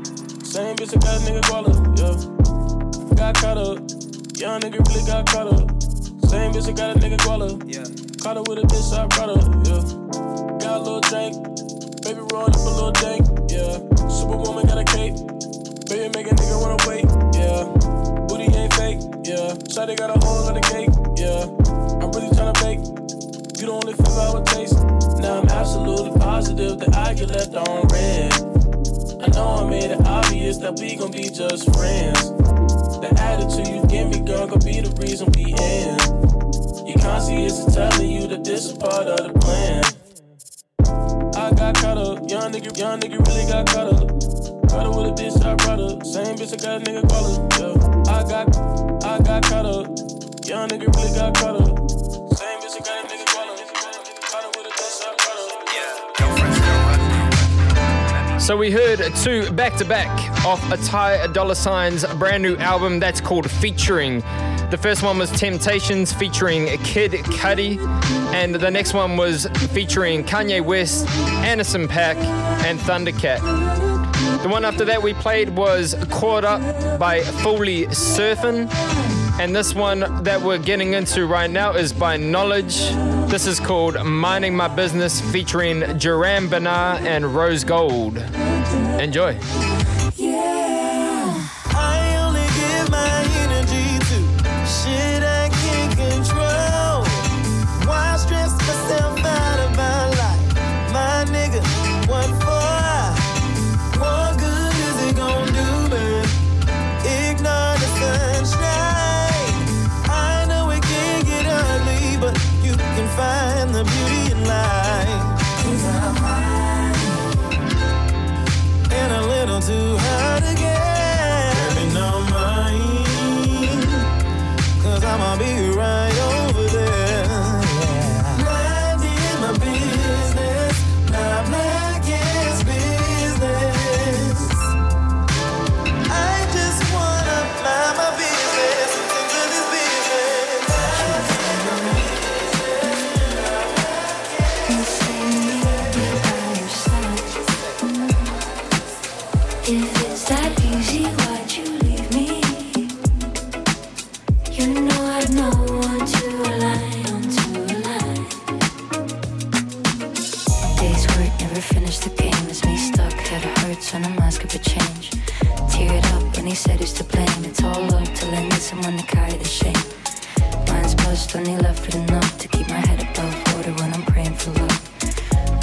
Same 0.47 0.77
bitch 0.77 0.95
that 0.95 1.03
got 1.03 1.19
a 1.19 1.25
nigga 1.27 1.43
guala, 1.51 1.75
yeah. 1.99 2.15
Got 3.19 3.35
caught 3.35 3.59
up. 3.59 3.79
Young 4.39 4.61
nigga 4.63 4.79
really 4.87 5.03
got 5.03 5.27
caught 5.27 5.49
up. 5.51 5.67
Same 6.31 6.55
bitch 6.55 6.69
I 6.69 6.73
got 6.73 6.95
a 6.95 7.01
nigga 7.01 7.19
guala. 7.19 7.59
Yeah. 7.67 7.83
Caught 8.23 8.37
up 8.37 8.47
with 8.47 8.59
a 8.59 8.67
bitch 8.71 8.95
I 8.95 9.11
brought 9.11 9.35
up, 9.35 9.43
yeah. 9.67 9.83
Got 10.63 10.79
a 10.79 10.83
little 10.87 11.03
drink. 11.11 11.35
Baby 12.07 12.23
roll 12.31 12.47
up 12.47 12.55
a 12.55 12.71
little 12.71 12.95
dank, 13.03 13.27
yeah. 13.51 13.83
Superwoman 14.07 14.71
got 14.71 14.79
a 14.79 14.87
cape. 14.87 15.19
Baby 15.91 16.07
make 16.15 16.31
a 16.31 16.35
nigga 16.39 16.55
wanna 16.63 16.79
wait, 16.87 17.03
yeah. 17.35 17.67
Booty 18.31 18.47
ain't 18.47 18.73
fake, 18.79 19.03
yeah. 19.27 19.59
Shawty 19.75 19.99
got 19.99 20.15
a 20.15 20.19
whole 20.23 20.47
lot 20.47 20.55
of 20.55 20.63
cake, 20.71 20.95
yeah. 21.19 21.51
I'm 21.99 22.15
really 22.15 22.31
tryna 22.31 22.55
bake. 22.63 22.79
You 23.63 23.69
the 23.69 23.75
only 23.75 23.93
feel 23.93 24.19
I 24.19 24.35
would 24.35 24.47
taste. 24.47 24.75
Now 25.23 25.39
I'm 25.39 25.49
absolutely 25.49 26.19
positive 26.19 26.81
that 26.81 26.97
I 26.97 27.15
get 27.15 27.31
left 27.31 27.55
on 27.55 27.87
red. 27.95 28.35
I 29.23 29.31
know 29.39 29.63
I 29.63 29.71
made 29.71 29.95
it 29.95 30.03
obvious 30.05 30.59
that 30.59 30.81
we 30.83 30.97
gon' 30.97 31.13
be 31.13 31.31
just 31.31 31.71
friends. 31.71 32.35
The 32.99 33.15
attitude 33.23 33.71
you 33.71 33.87
give 33.87 34.11
me, 34.11 34.19
girl, 34.27 34.49
gon' 34.51 34.67
be 34.67 34.83
the 34.83 34.91
reason 34.99 35.31
we 35.39 35.55
end. 35.63 35.95
Your 36.91 36.99
conscience 36.99 37.63
is 37.63 37.73
telling 37.73 38.11
you 38.11 38.27
that 38.35 38.43
this 38.43 38.67
is 38.67 38.73
part 38.75 39.07
of 39.07 39.31
the 39.31 39.39
plan. 39.39 39.87
I 41.39 41.55
got 41.55 41.79
caught 41.79 42.03
up, 42.03 42.19
young 42.27 42.51
nigga, 42.51 42.77
young 42.77 42.99
nigga 42.99 43.23
really 43.23 43.47
got 43.47 43.71
caught 43.71 43.95
up. 43.95 44.11
Caught 44.75 44.87
up 44.91 44.97
with 44.99 45.07
a 45.07 45.15
bitch 45.15 45.39
I 45.39 45.55
brought 45.55 45.79
up, 45.79 46.03
same 46.03 46.35
bitch 46.35 46.51
I 46.51 46.59
got 46.59 46.83
a 46.83 46.91
nigga 46.91 47.07
call 47.07 47.31
up. 47.31 47.47
Yeah. 47.55 47.79
I 48.11 48.27
got, 48.27 48.51
I 49.07 49.23
got 49.23 49.47
caught 49.47 49.67
up, 49.71 49.87
young 50.51 50.67
nigga 50.67 50.91
really 50.99 51.15
got 51.15 51.39
caught 51.39 51.63
up. 51.63 52.22
So 58.43 58.57
we 58.57 58.73
heard 58.73 58.99
two 59.19 59.53
back 59.53 59.77
to 59.77 59.85
back 59.85 60.11
off 60.45 60.73
a 60.73 60.77
Ty 60.77 61.29
Dolla 61.29 61.55
$ign's 61.55 62.05
brand 62.15 62.43
new 62.43 62.57
album 62.57 62.99
that's 62.99 63.21
called 63.21 63.49
Featuring. 63.49 64.19
The 64.73 64.79
first 64.83 65.05
one 65.05 65.17
was 65.17 65.31
Temptations 65.31 66.13
featuring 66.13 66.67
Kid 66.79 67.13
Cudi, 67.13 67.79
and 68.35 68.53
the 68.53 68.69
next 68.69 68.95
one 68.95 69.17
was 69.17 69.47
featuring 69.73 70.25
Kanye 70.25 70.61
West, 70.61 71.09
Anderson 71.45 71.87
.Paak, 71.87 72.17
and 72.65 72.81
Thundercat. 72.81 73.41
The 74.43 74.49
one 74.49 74.65
after 74.65 74.85
that 74.87 75.01
we 75.01 75.15
played 75.15 75.51
was 75.51 75.95
Caught 76.11 76.45
Up 76.45 76.99
by 76.99 77.21
Foolie 77.21 77.87
$urfin. 77.87 79.22
And 79.41 79.57
this 79.57 79.75
one 79.75 80.23
that 80.25 80.41
we're 80.41 80.59
getting 80.59 80.93
into 80.93 81.27
right 81.27 81.51
now 81.51 81.73
is 81.73 81.93
by 81.93 82.17
Knxwledge. 82.17 83.29
This 83.29 83.47
is 83.47 83.59
called 83.59 84.03
Minding 84.05 84.55
My 84.55 84.69
Business 84.69 85.21
featuring 85.33 85.81
Durand 85.99 86.51
Bernarr 86.51 87.01
and 87.01 87.35
Rose 87.35 87.65
Gold. 87.65 88.19
Enjoy. 88.19 89.39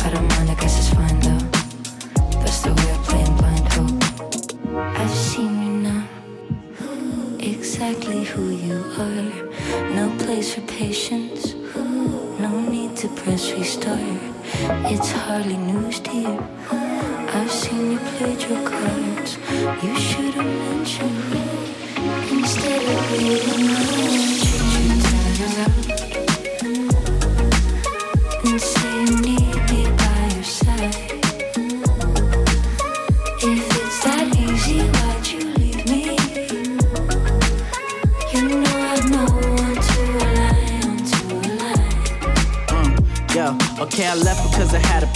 I 0.09 0.13
don't 0.13 0.27
mind, 0.29 0.49
I 0.49 0.55
guess 0.55 0.75
it's 0.79 0.89
fine 0.91 1.19
though. 1.19 1.45
That's 2.39 2.61
the 2.61 2.73
way 2.73 2.89
of 2.89 3.01
playing 3.03 3.35
blind 3.37 3.67
hope. 3.73 4.01
I've 4.97 5.11
seen 5.11 5.53
you 5.61 5.73
now, 5.89 6.03
exactly 7.39 8.23
who 8.23 8.49
you 8.49 8.77
are. 8.97 9.29
No 9.93 10.09
place 10.17 10.55
for 10.55 10.61
patience, 10.61 11.53
no 12.39 12.49
need 12.59 12.95
to 12.97 13.07
press 13.09 13.51
restart. 13.51 13.99
It's 14.91 15.11
hardly 15.11 15.57
news 15.57 15.99
to 15.99 16.11
you. 16.11 16.43
I've 16.71 17.51
seen 17.51 17.91
you 17.91 17.99
played 17.99 18.41
your 18.41 18.67
cards. 18.67 19.37
You 19.83 19.95
should 19.95 20.33
have 20.33 20.53
mentioned 20.71 21.21
me 21.29 21.43
instead 22.31 22.81
of. 22.81 23.09
I 25.51 25.61
want 25.61 25.87
you 25.87 25.88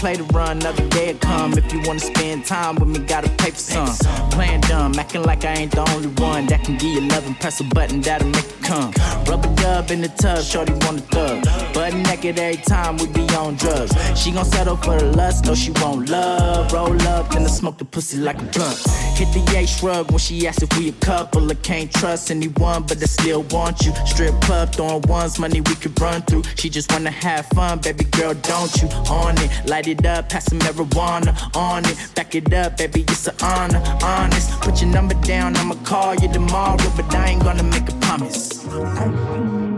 play 0.04 0.18
to 0.18 0.24
run. 0.36 0.58
Another 0.58 0.86
day 0.90 1.14
will 1.14 1.20
come. 1.20 1.54
If 1.54 1.72
you 1.72 1.82
wanna 1.86 2.02
spend 2.02 2.46
time 2.46 2.76
with 2.76 2.90
me, 2.90 3.00
gotta 3.00 3.30
pay 3.30 3.52
for 3.52 3.58
some. 3.58 4.33
Playing 4.34 4.62
dumb, 4.62 4.94
acting 4.98 5.24
like 5.24 5.46
I 5.46 5.54
ain't 5.54 5.72
the 5.72 5.88
only 5.92 6.10
one 6.22 6.48
that 6.48 6.64
can 6.64 6.78
give 6.78 6.90
you 6.90 7.02
love 7.02 7.26
and 7.28 7.40
press 7.40 7.60
a 7.60 7.64
button 7.64 8.02
that'll 8.02 8.28
make 8.30 8.46
it 8.46 8.64
come. 8.64 8.92
Rubber 9.28 9.54
dub 9.56 9.92
in 9.92 10.02
the 10.02 10.08
tub, 10.08 10.44
shorty 10.44 10.74
wanna 10.82 11.02
thug. 11.14 11.44
Butt 11.74 11.94
naked 11.94 12.40
every 12.40 12.62
time 12.64 12.98
we 12.98 13.08
be 13.08 13.22
on 13.36 13.56
drugs. 13.56 13.94
She 14.20 14.32
gon' 14.32 14.46
settle 14.46 14.78
for 14.78 14.98
the 14.98 15.06
lust, 15.06 15.46
no, 15.46 15.54
she 15.54 15.72
won't 15.82 16.10
love. 16.10 16.74
Roll 16.74 17.00
up, 17.10 17.30
then 17.30 17.44
I 17.44 17.48
smoke 17.48 17.78
the 17.78 17.86
pussy 17.86 18.18
like 18.18 18.40
a 18.40 18.46
blunt. 18.46 18.80
Hit 19.18 19.32
the 19.34 19.44
A 19.56 19.68
shrug 19.68 20.10
when 20.10 20.18
she 20.18 20.48
asks 20.48 20.64
if 20.64 20.78
we 20.78 20.90
a 20.90 20.94
couple. 20.94 21.50
I 21.52 21.56
can't 21.56 21.92
trust 21.92 22.32
anyone, 22.32 22.84
but 22.84 23.02
I 23.02 23.06
still 23.06 23.44
want 23.52 23.86
you. 23.86 23.94
Strip 24.06 24.34
club, 24.42 24.74
throwing 24.74 25.04
ones, 25.04 25.38
money 25.38 25.62
we 25.62 25.76
could 25.76 26.00
run 26.02 26.24
through. 26.24 26.44
She 26.56 26.70
just 26.70 26.92
wanna 26.92 27.12
have 27.12 27.46
fun, 27.48 27.80
baby 27.80 28.06
girl, 28.06 28.34
don't 28.34 28.74
you? 28.82 28.88
On 29.10 29.38
it, 29.38 29.70
light 29.70 29.88
it 29.88 30.04
up, 30.06 30.30
pass 30.30 30.46
some 30.46 30.60
marijuana 30.60 31.34
on 31.56 31.86
it. 31.86 31.96
Back 32.16 32.34
it 32.34 32.52
up, 32.54 32.78
baby, 32.78 33.02
it's 33.02 33.28
an 33.28 33.36
honor, 33.42 33.82
honest. 34.24 34.50
Put 34.62 34.82
your 34.82 34.92
number 34.92 35.16
down, 35.16 35.56
I'ma 35.58 35.76
call 35.84 36.16
you 36.16 36.30
tomorrow, 36.32 36.78
but 36.96 37.14
I 37.16 37.30
ain't 37.32 37.44
gonna 37.44 37.64
make 37.76 37.88
a 37.90 37.98
promise. 38.06 38.66
I've 38.66 39.18
seen 39.30 39.74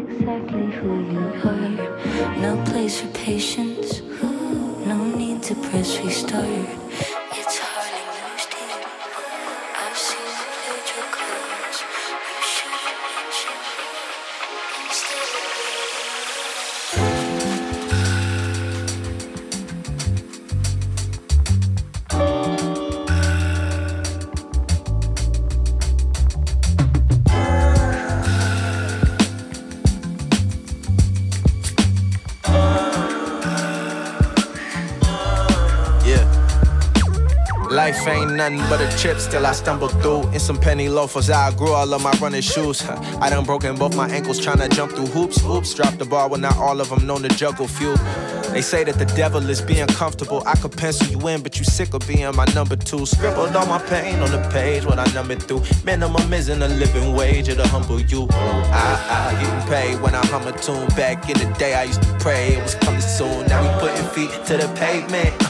Exactly 0.00 0.66
who 0.78 0.90
you 1.14 1.24
are. 1.48 2.36
No 2.46 2.52
place 2.70 3.00
for 3.00 3.08
patience. 3.26 4.02
No 4.90 4.98
need 5.20 5.42
to 5.48 5.54
press 5.54 5.98
restart. 6.00 7.17
Ain't 38.08 38.34
nothing 38.34 38.58
but 38.68 38.80
a 38.80 38.98
trip, 38.98 39.18
still 39.18 39.46
I 39.46 39.52
stumble 39.52 39.88
through. 39.88 40.28
In 40.30 40.40
some 40.40 40.58
penny 40.58 40.88
loafers, 40.88 41.30
I 41.30 41.54
grew 41.54 41.72
all 41.72 41.92
of 41.92 42.02
my 42.02 42.12
running 42.20 42.42
shoes. 42.42 42.82
I 43.20 43.30
done 43.30 43.44
broken 43.44 43.76
both 43.76 43.96
my 43.96 44.08
ankles 44.08 44.38
trying 44.38 44.58
to 44.58 44.68
jump 44.68 44.92
through 44.92 45.06
hoops. 45.06 45.44
Oops, 45.44 45.72
dropped 45.74 45.98
the 45.98 46.04
ball, 46.04 46.28
well, 46.30 46.40
not 46.40 46.56
all 46.56 46.80
of 46.80 46.88
them 46.90 47.06
known 47.06 47.22
to 47.22 47.28
juggle 47.28 47.68
few. 47.68 47.94
They 48.52 48.62
say 48.62 48.82
that 48.84 48.98
the 48.98 49.04
devil 49.04 49.48
is 49.50 49.60
being 49.60 49.86
comfortable. 49.88 50.42
I 50.46 50.54
could 50.54 50.76
pencil 50.76 51.06
you 51.06 51.28
in, 51.28 51.42
but 51.42 51.58
you 51.58 51.64
sick 51.64 51.92
of 51.92 52.06
being 52.08 52.34
my 52.34 52.46
number 52.54 52.76
two. 52.76 53.04
Scribbled 53.04 53.54
all 53.54 53.66
my 53.66 53.78
pain 53.78 54.20
on 54.20 54.30
the 54.30 54.48
page, 54.50 54.84
what 54.84 54.98
I 54.98 55.04
numbered 55.12 55.42
through. 55.42 55.62
Minimum 55.84 56.32
isn't 56.32 56.62
a 56.62 56.68
living 56.68 57.12
wage, 57.14 57.48
it'll 57.48 57.66
humble 57.68 58.00
you. 58.00 58.26
I, 58.30 59.32
I 59.32 59.42
getting 59.42 59.68
paid 59.68 60.02
when 60.02 60.14
I 60.14 60.24
hum 60.26 60.46
a 60.46 60.58
tune. 60.58 60.86
Back 60.96 61.28
in 61.28 61.38
the 61.38 61.54
day, 61.58 61.74
I 61.74 61.84
used 61.84 62.02
to 62.02 62.12
pray 62.18 62.54
it 62.54 62.62
was 62.62 62.74
coming 62.74 63.00
soon. 63.00 63.46
Now 63.46 63.62
we 63.62 63.80
putting 63.80 64.06
feet 64.08 64.30
to 64.46 64.56
the 64.56 64.68
pavement. 64.74 65.47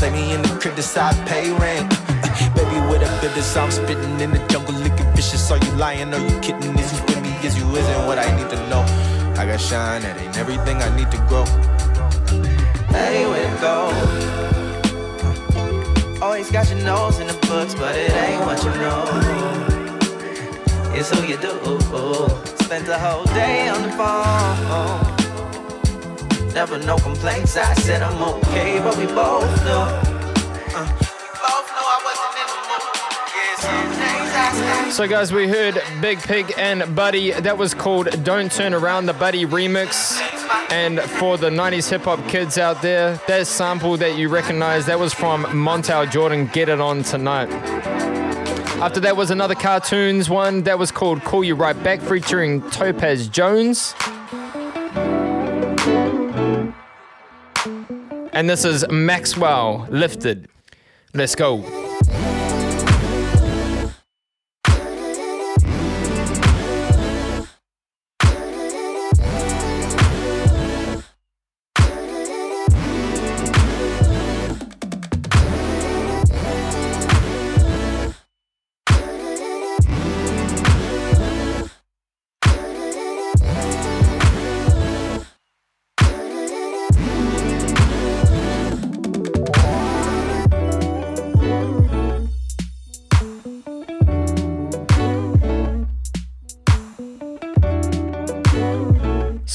Play 0.00 0.12
me 0.12 0.32
in 0.32 0.40
the 0.40 0.48
crib, 0.58 0.76
decide 0.76 1.14
pay 1.28 1.52
rent. 1.52 1.92
Uh, 1.92 2.54
baby, 2.54 2.80
with 2.88 3.02
a 3.02 3.20
business, 3.20 3.54
I'm 3.54 3.70
spitting 3.70 4.18
in 4.18 4.30
the 4.30 4.38
jungle, 4.48 4.72
looking 4.72 5.04
vicious. 5.14 5.50
Are 5.50 5.58
you 5.58 5.70
lying? 5.72 6.14
Are 6.14 6.18
you 6.18 6.40
kidding? 6.40 6.78
Is 6.78 6.90
you 6.98 7.04
with 7.04 7.20
me? 7.20 7.28
Is 7.46 7.54
you 7.58 7.66
isn't 7.76 8.06
what 8.06 8.18
I 8.18 8.34
need 8.34 8.48
to 8.48 8.56
know? 8.70 8.82
I 9.36 9.44
got 9.44 9.60
shine, 9.60 10.00
that 10.00 10.16
ain't 10.18 10.38
everything 10.38 10.78
I 10.78 10.88
need 10.96 11.10
to 11.10 11.18
grow. 11.28 11.44
Hey, 12.88 13.26
where 13.26 13.44
to 13.44 13.60
go? 13.60 13.92
Always 16.24 16.50
got 16.50 16.70
your 16.70 16.78
nose 16.78 17.18
in 17.18 17.26
the 17.26 17.34
books, 17.46 17.74
but 17.74 17.94
it 17.94 18.10
ain't 18.10 18.40
what 18.46 18.64
you 18.64 18.70
know. 18.80 19.04
It's 20.94 21.10
who 21.10 21.26
you 21.26 21.36
do. 21.36 21.52
Spent 22.64 22.86
the 22.86 22.98
whole 22.98 23.24
day 23.34 23.68
on 23.68 23.82
the 23.82 23.90
phone. 23.90 25.19
Never 26.54 26.78
no 26.78 26.96
complaints. 26.98 27.56
I 27.56 27.74
said 27.74 28.02
I'm 28.02 28.22
okay, 28.22 28.78
but 28.80 28.96
we 28.96 29.06
both 29.06 29.64
know. 29.64 30.02
Uh. 30.74 31.06
So, 34.90 35.06
guys, 35.06 35.32
we 35.32 35.48
heard 35.48 35.74
Biig 36.02 36.18
Piig 36.18 36.52
and 36.58 36.94
Buddy. 36.96 37.30
That 37.30 37.56
was 37.56 37.72
called 37.72 38.08
Don't 38.24 38.50
Turn 38.50 38.74
Around, 38.74 39.06
the 39.06 39.12
Buddy 39.12 39.46
remix. 39.46 40.20
And 40.70 41.00
for 41.00 41.38
the 41.38 41.48
90s 41.48 41.88
hip 41.88 42.02
hop 42.02 42.26
kids 42.28 42.58
out 42.58 42.82
there, 42.82 43.20
that 43.28 43.46
sample 43.46 43.96
that 43.98 44.18
you 44.18 44.28
recognize, 44.28 44.86
that 44.86 44.98
was 44.98 45.14
from 45.14 45.44
Montel 45.44 46.10
Jordan, 46.10 46.46
Get 46.52 46.68
It 46.68 46.80
On 46.80 47.02
Tonight. 47.02 47.48
After 48.80 48.98
that 49.00 49.16
was 49.16 49.30
another 49.30 49.54
CARRTOONS 49.54 50.28
one 50.28 50.64
that 50.64 50.78
was 50.78 50.90
called 50.90 51.22
Call 51.22 51.44
You 51.44 51.54
Right 51.54 51.80
Back 51.82 52.00
featuring 52.00 52.60
Topaz 52.70 53.28
Jones. 53.28 53.94
And 58.40 58.48
this 58.48 58.64
is 58.64 58.84
MXXWLL 58.84 59.90
Lifted. 59.90 60.48
Let's 61.12 61.34
go. 61.34 61.79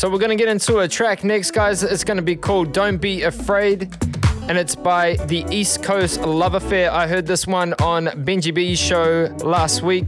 So 0.05 0.11
we're 0.11 0.19
gonna 0.19 0.35
get 0.35 0.49
into 0.49 0.77
a 0.77 0.87
track 0.87 1.23
next, 1.23 1.49
guys. 1.49 1.81
It's 1.81 2.03
gonna 2.03 2.21
be 2.21 2.35
called 2.35 2.71
Don't 2.71 2.97
Be 2.97 3.23
Afraid. 3.23 3.91
And 4.47 4.55
it's 4.55 4.75
by 4.75 5.15
the 5.15 5.43
East 5.49 5.81
Coast 5.81 6.21
Love 6.21 6.53
Affair. 6.53 6.91
I 6.91 7.07
heard 7.07 7.25
this 7.25 7.47
one 7.47 7.73
on 7.81 8.05
Benji 8.23 8.53
B's 8.53 8.77
show 8.77 9.35
last 9.39 9.81
week. 9.81 10.05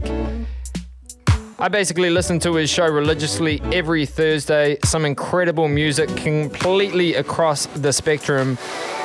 I 1.58 1.66
basically 1.66 2.10
listen 2.10 2.38
to 2.38 2.54
his 2.54 2.70
show 2.70 2.86
religiously 2.86 3.60
every 3.72 4.06
Thursday. 4.06 4.78
Some 4.84 5.04
incredible 5.04 5.66
music 5.66 6.08
completely 6.16 7.16
across 7.16 7.66
the 7.66 7.92
spectrum 7.92 8.56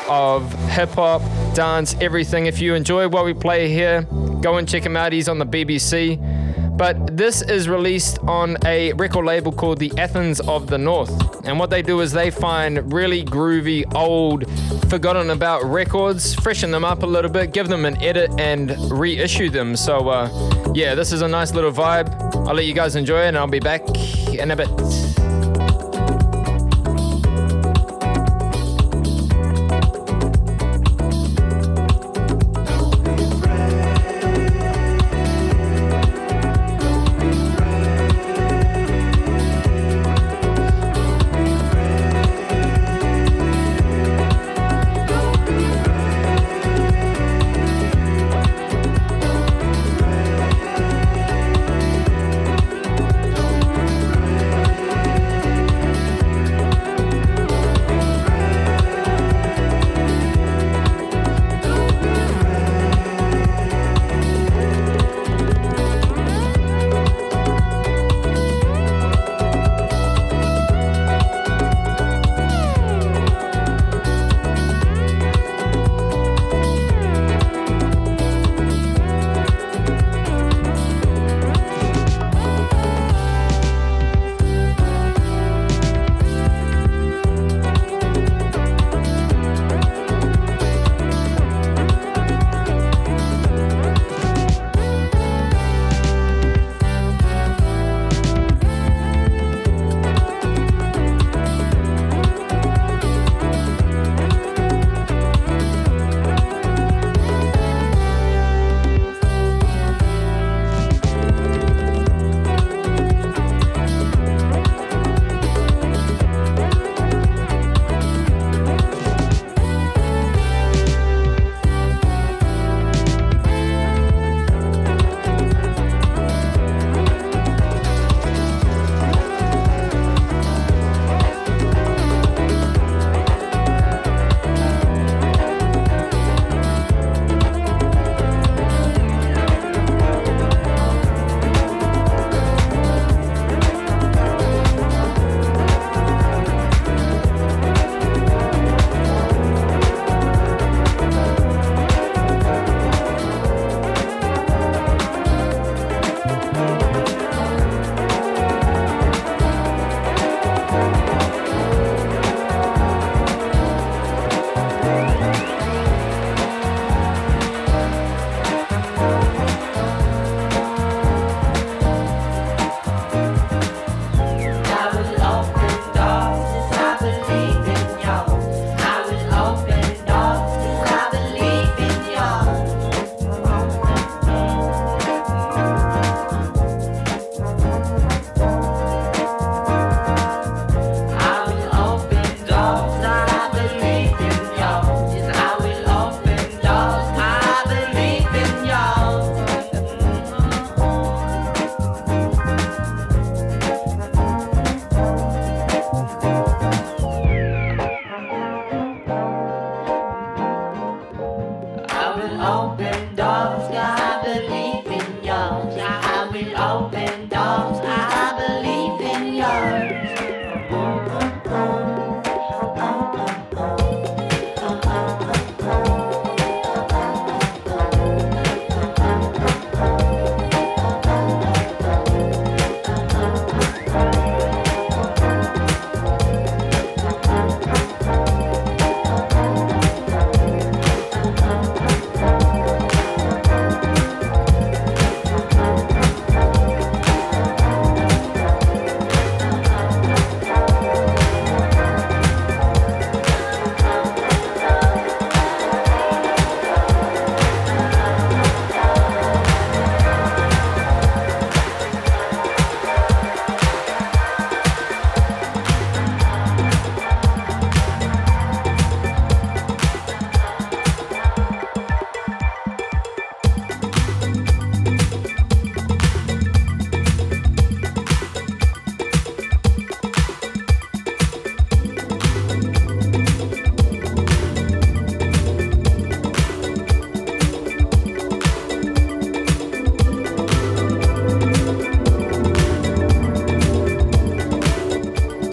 of 0.07 0.53
hip 0.69 0.89
hop, 0.89 1.23
dance, 1.55 1.95
everything. 2.01 2.45
If 2.45 2.61
you 2.61 2.75
enjoy 2.75 3.07
what 3.07 3.25
we 3.25 3.33
play 3.33 3.67
here, 3.67 4.03
go 4.41 4.57
and 4.57 4.69
check 4.69 4.85
him 4.85 4.95
out. 4.95 5.11
He's 5.11 5.27
on 5.27 5.39
the 5.39 5.45
BBC. 5.47 6.19
But 6.75 7.15
this 7.15 7.41
is 7.41 7.69
released 7.69 8.19
on 8.19 8.57
a 8.65 8.93
record 8.93 9.25
label 9.25 9.51
called 9.51 9.79
the 9.79 9.91
Athens 9.97 10.39
of 10.41 10.67
the 10.67 10.77
North. 10.77 11.11
And 11.45 11.59
what 11.59 11.69
they 11.69 11.81
do 11.81 12.01
is 12.01 12.11
they 12.11 12.31
find 12.31 12.91
really 12.91 13.23
groovy, 13.23 13.83
old, 13.95 14.45
forgotten 14.89 15.29
about 15.29 15.63
records, 15.63 16.33
freshen 16.35 16.71
them 16.71 16.83
up 16.83 17.03
a 17.03 17.05
little 17.05 17.31
bit, 17.31 17.53
give 17.53 17.67
them 17.67 17.85
an 17.85 18.01
edit, 18.01 18.31
and 18.39 18.75
reissue 18.91 19.49
them. 19.49 19.75
So, 19.75 20.09
uh, 20.09 20.71
yeah, 20.73 20.95
this 20.95 21.11
is 21.11 21.21
a 21.21 21.27
nice 21.27 21.53
little 21.53 21.71
vibe. 21.71 22.11
I'll 22.47 22.55
let 22.55 22.65
you 22.65 22.73
guys 22.73 22.95
enjoy 22.95 23.21
it, 23.21 23.27
and 23.29 23.37
I'll 23.37 23.47
be 23.47 23.59
back 23.59 23.81
in 24.29 24.51
a 24.51 24.55
bit. 24.55 25.22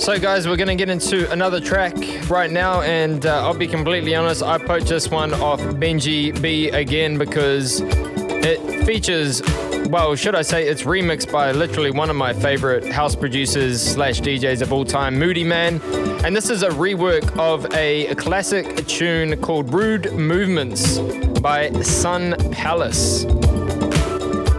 So, 0.01 0.19
guys, 0.19 0.49
we're 0.49 0.57
going 0.57 0.69
to 0.69 0.77
get 0.77 0.89
into 0.89 1.31
another 1.31 1.61
track 1.61 1.95
right 2.31 2.51
now, 2.51 2.81
and 2.81 3.27
uh, 3.27 3.45
I'll 3.45 3.53
be 3.53 3.67
completely 3.67 4.15
honest, 4.15 4.43
I 4.43 4.57
poached 4.57 4.87
this 4.87 5.11
one 5.11 5.35
off 5.35 5.61
Benji 5.61 6.41
B 6.41 6.71
again 6.71 7.19
because 7.19 7.83
it 7.83 8.87
features, 8.87 9.43
well, 9.91 10.17
should 10.17 10.35
I 10.35 10.41
say, 10.41 10.67
it's 10.67 10.85
remixed 10.85 11.31
by 11.31 11.53
literally 11.53 11.91
one 11.91 12.09
of 12.09 12.17
my 12.17 12.33
favorite 12.33 12.91
house 12.91 13.15
producers 13.15 13.83
slash 13.83 14.23
DJs 14.23 14.63
of 14.63 14.73
all 14.73 14.87
time, 14.87 15.17
Moodymann. 15.17 15.83
And 16.25 16.35
this 16.35 16.49
is 16.49 16.63
a 16.63 16.71
rework 16.71 17.39
of 17.39 17.71
a, 17.75 18.07
a 18.07 18.15
classic 18.15 18.87
tune 18.87 19.39
called 19.43 19.71
Rude 19.71 20.15
Movements 20.15 20.97
by 21.43 21.73
Sun 21.83 22.37
Palace. 22.53 23.25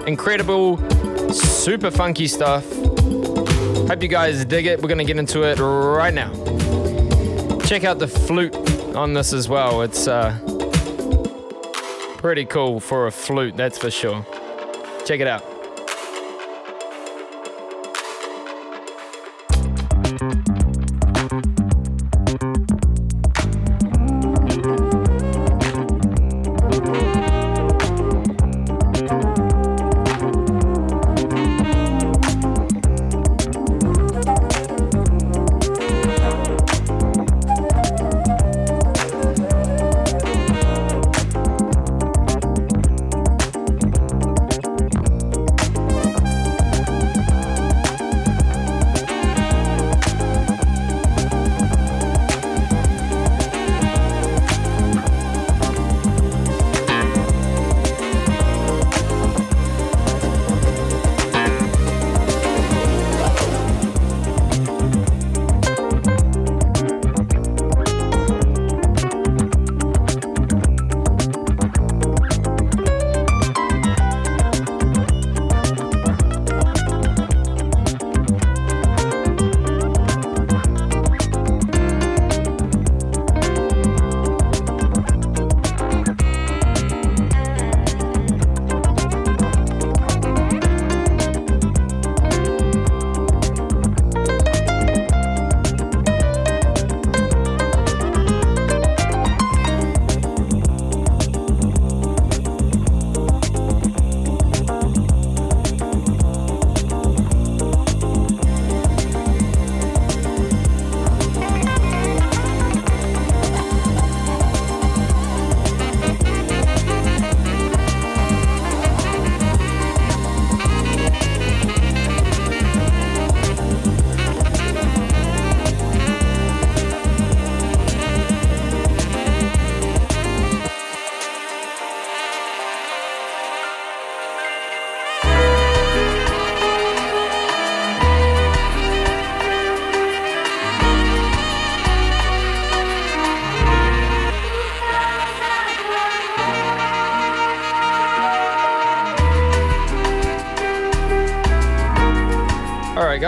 Incredible, 0.06 0.78
super 1.34 1.90
funky 1.90 2.28
stuff. 2.28 2.81
Hope 3.88 4.02
you 4.02 4.08
guys 4.08 4.46
dig 4.46 4.66
it. 4.66 4.82
We're 4.82 4.88
going 4.88 5.00
to 5.00 5.04
get 5.04 5.18
into 5.18 5.44
it 5.44 5.60
right 5.60 6.14
now. 6.14 6.32
Check 7.66 7.84
out 7.84 8.00
the 8.00 8.08
flute 8.08 8.56
on 8.96 9.14
this 9.14 9.34
as 9.34 9.48
well. 9.48 9.82
It's 9.82 10.08
uh, 10.08 10.38
pretty 12.18 12.46
cool 12.46 12.80
for 12.80 13.08
a 13.08 13.12
flute, 13.12 13.56
that's 13.58 13.78
for 13.78 13.92
sure. 13.92 14.26
Check 15.06 15.20
it 15.20 15.28
out. 15.28 15.61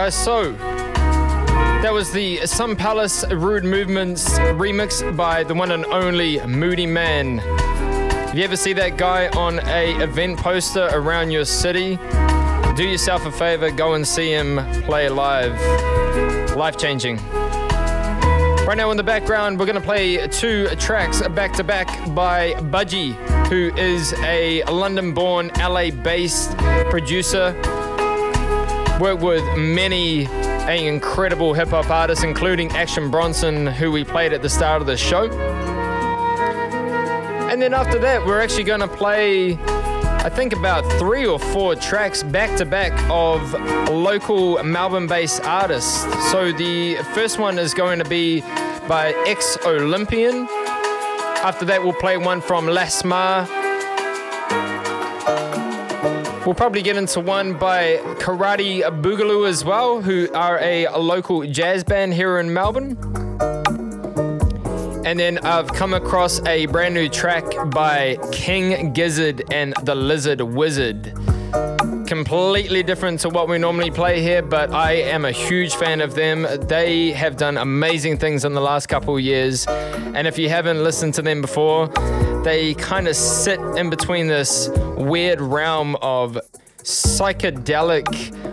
Guys. 0.03 0.21
So 0.21 0.51
that 0.51 1.91
was 1.93 2.11
the 2.11 2.39
Sunpalace 2.39 3.23
Rude 3.41 3.63
Movements 3.63 4.37
remix 4.37 5.15
by 5.15 5.45
the 5.45 5.53
one 5.53 5.71
and 5.71 5.85
only 5.85 6.39
Moodymann. 6.39 7.39
If 8.27 8.35
you 8.35 8.43
ever 8.43 8.57
see 8.57 8.73
that 8.73 8.97
guy 8.97 9.29
on 9.29 9.59
a 9.59 9.95
event 10.03 10.39
poster 10.39 10.89
around 10.91 11.31
your 11.31 11.45
city, 11.45 11.95
do 12.75 12.83
yourself 12.85 13.25
a 13.25 13.31
favor, 13.31 13.71
go 13.71 13.93
and 13.93 14.05
see 14.05 14.29
him 14.29 14.57
play 14.81 15.07
live. 15.07 15.57
Life 16.57 16.75
changing. 16.75 17.15
Right 18.65 18.75
now 18.75 18.91
in 18.91 18.97
the 18.97 19.03
background, 19.03 19.57
we're 19.57 19.67
going 19.67 19.79
to 19.79 19.81
play 19.81 20.27
two 20.27 20.67
tracks 20.75 21.25
back 21.29 21.53
to 21.53 21.63
back 21.63 21.87
by 22.13 22.55
Budgie, 22.55 23.13
who 23.47 23.73
is 23.77 24.13
a 24.23 24.65
London 24.65 25.13
born, 25.13 25.49
LA 25.57 25.91
based 25.91 26.57
producer. 26.89 27.53
Worked 28.99 29.21
with 29.21 29.57
many 29.57 30.25
incredible 30.67 31.53
hip 31.53 31.69
hop 31.69 31.89
artists, 31.89 32.23
including 32.23 32.71
Action 32.71 33.09
Bronson, 33.11 33.67
who 33.67 33.91
we 33.91 34.03
played 34.03 34.33
at 34.33 34.41
the 34.41 34.49
start 34.49 34.81
of 34.81 34.87
the 34.87 34.97
show. 34.97 35.31
And 37.49 37.61
then 37.61 37.73
after 37.73 37.99
that, 37.99 38.25
we're 38.25 38.41
actually 38.41 38.63
going 38.63 38.79
to 38.79 38.87
play 38.87 39.57
I 40.23 40.29
think, 40.29 40.53
about 40.53 40.89
three 40.93 41.25
or 41.25 41.37
four 41.37 41.75
tracks 41.75 42.23
back 42.23 42.57
to 42.57 42.65
back 42.65 42.93
of 43.09 43.51
local 43.89 44.63
Melbourne 44.63 45.05
based 45.05 45.41
artists. 45.43 46.01
So 46.31 46.53
the 46.53 46.95
first 47.13 47.39
one 47.39 47.59
is 47.59 47.73
going 47.73 47.99
to 47.99 48.05
be 48.05 48.39
by 48.87 49.13
Ex 49.27 49.57
Olympian. 49.65 50.47
After 51.43 51.65
that, 51.65 51.83
we'll 51.83 51.91
play 51.91 52.15
one 52.15 52.39
from 52.39 52.67
Las 52.67 53.03
Mar. 53.03 53.62
We'll 56.45 56.55
probably 56.55 56.81
get 56.81 56.97
into 56.97 57.21
one 57.21 57.57
by 57.57 58.01
Karate 58.19 58.81
Boogaloo 59.01 59.47
as 59.47 59.63
well, 59.63 60.01
who 60.01 60.27
are 60.33 60.59
a 60.59 60.89
local 60.89 61.45
jazz 61.47 61.85
band 61.85 62.13
here 62.13 62.37
in 62.37 62.53
Melbourne. 62.53 62.97
And 65.05 65.17
then 65.17 65.37
I've 65.37 65.69
come 65.69 65.93
across 65.93 66.45
a 66.45 66.65
brand 66.65 66.95
new 66.95 67.07
track 67.07 67.45
by 67.71 68.17
King 68.33 68.91
Gizzard 68.91 69.53
and 69.53 69.73
the 69.83 69.95
Lizard 69.95 70.41
Wizard. 70.41 71.13
Completely 72.07 72.83
different 72.83 73.21
to 73.21 73.29
what 73.29 73.47
we 73.47 73.57
normally 73.57 73.89
play 73.89 74.21
here, 74.21 74.41
but 74.41 74.69
I 74.71 74.95
am 74.95 75.23
a 75.23 75.31
huge 75.31 75.75
fan 75.75 76.01
of 76.01 76.13
them. 76.13 76.45
They 76.67 77.13
have 77.13 77.37
done 77.37 77.57
amazing 77.57 78.17
things 78.17 78.43
in 78.43 78.53
the 78.53 78.61
last 78.61 78.87
couple 78.87 79.17
years. 79.17 79.65
And 79.67 80.27
if 80.27 80.37
you 80.37 80.49
haven't 80.49 80.83
listened 80.83 81.13
to 81.13 81.21
them 81.21 81.39
before, 81.39 81.87
they 82.43 82.73
kind 82.75 83.07
of 83.07 83.15
sit 83.15 83.59
in 83.77 83.89
between 83.89 84.27
this 84.27 84.69
weird 84.97 85.41
realm 85.41 85.95
of 86.01 86.37
psychedelic 86.79 88.05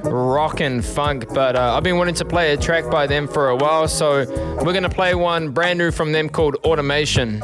rock 0.05 0.61
and 0.61 0.85
funk. 0.85 1.27
But 1.35 1.57
uh, 1.57 1.75
I've 1.77 1.83
been 1.83 1.97
wanting 1.97 2.15
to 2.17 2.25
play 2.25 2.53
a 2.53 2.57
track 2.57 2.91
by 2.91 3.07
them 3.07 3.27
for 3.27 3.49
a 3.49 3.57
while, 3.57 3.89
so 3.89 4.25
we're 4.65 4.73
gonna 4.73 4.89
play 4.89 5.15
one 5.15 5.51
brand 5.51 5.79
new 5.79 5.91
from 5.91 6.13
them 6.13 6.29
called 6.29 6.57
Automation. 6.65 7.41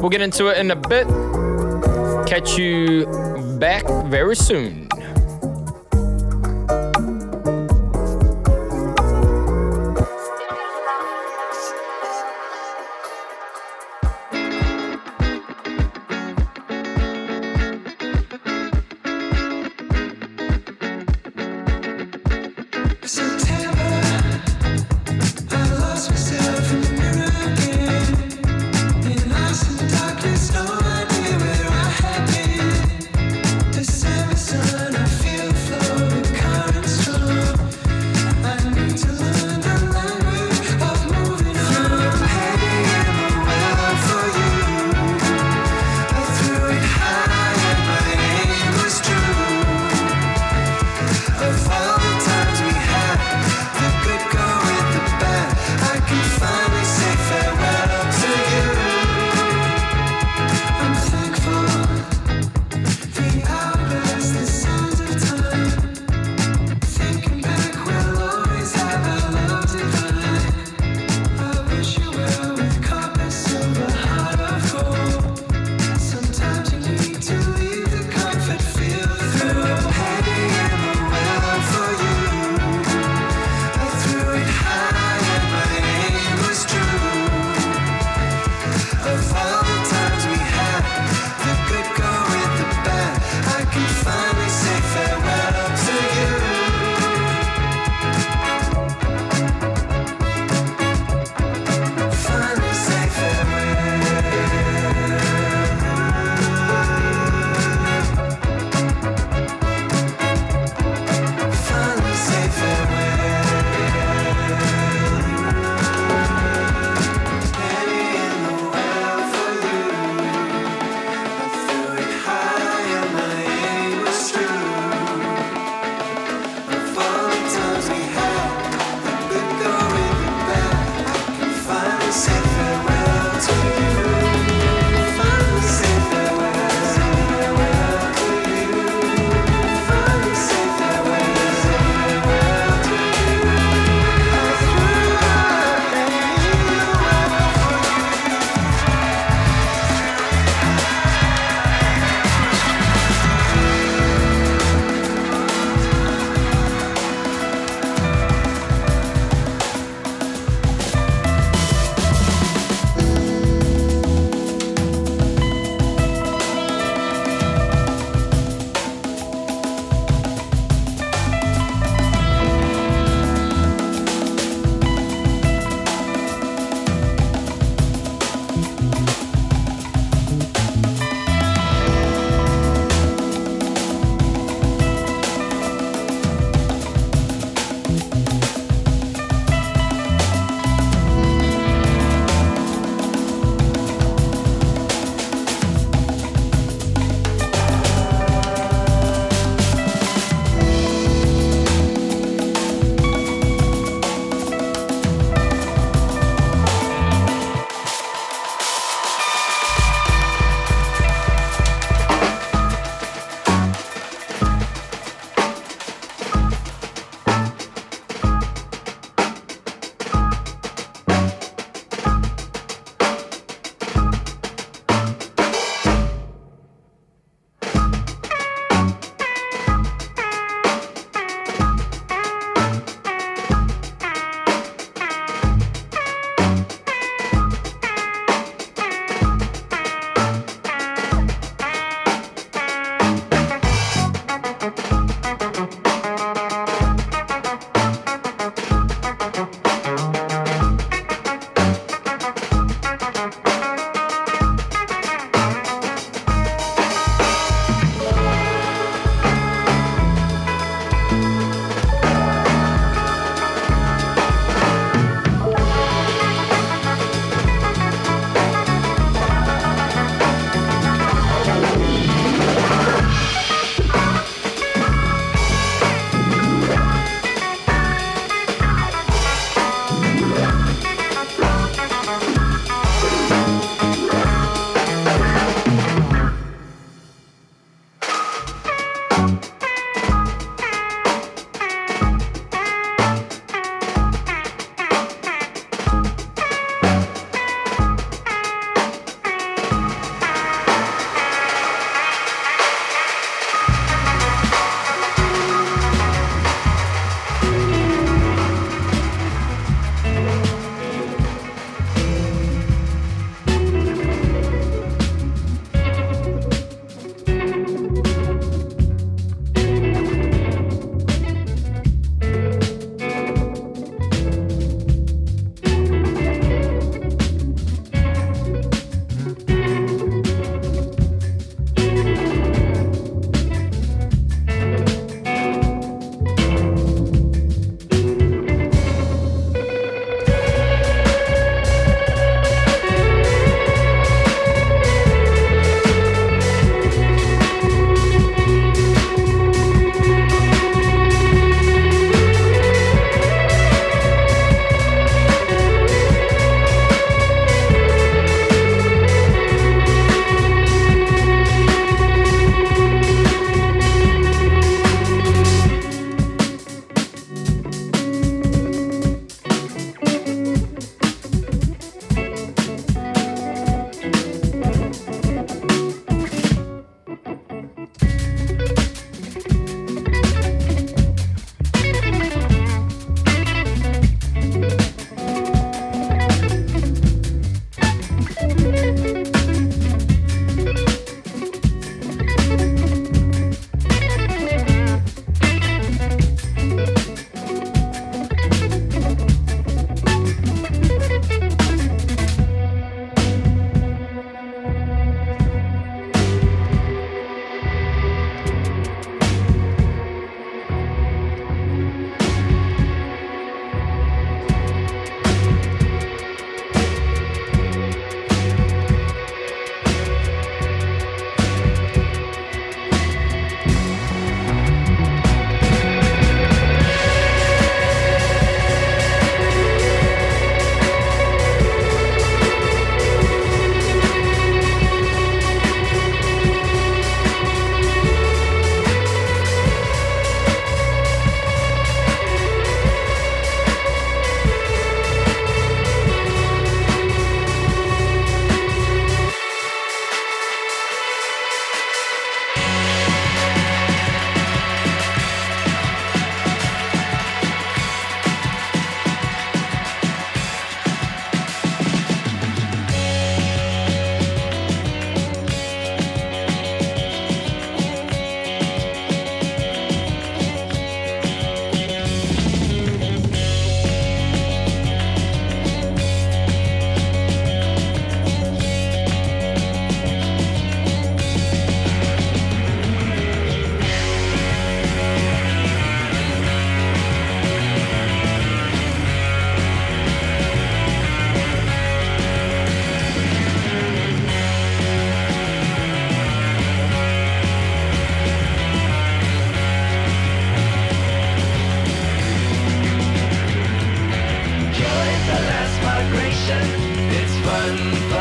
We'll 0.00 0.10
get 0.10 0.20
into 0.20 0.48
it 0.48 0.58
in 0.58 0.70
a 0.70 0.76
bit. 0.76 1.06
Catch 2.26 2.58
you 2.58 3.06
back 3.58 3.84
very 4.06 4.36
soon. 4.36 4.83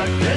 darkness. 0.06 0.33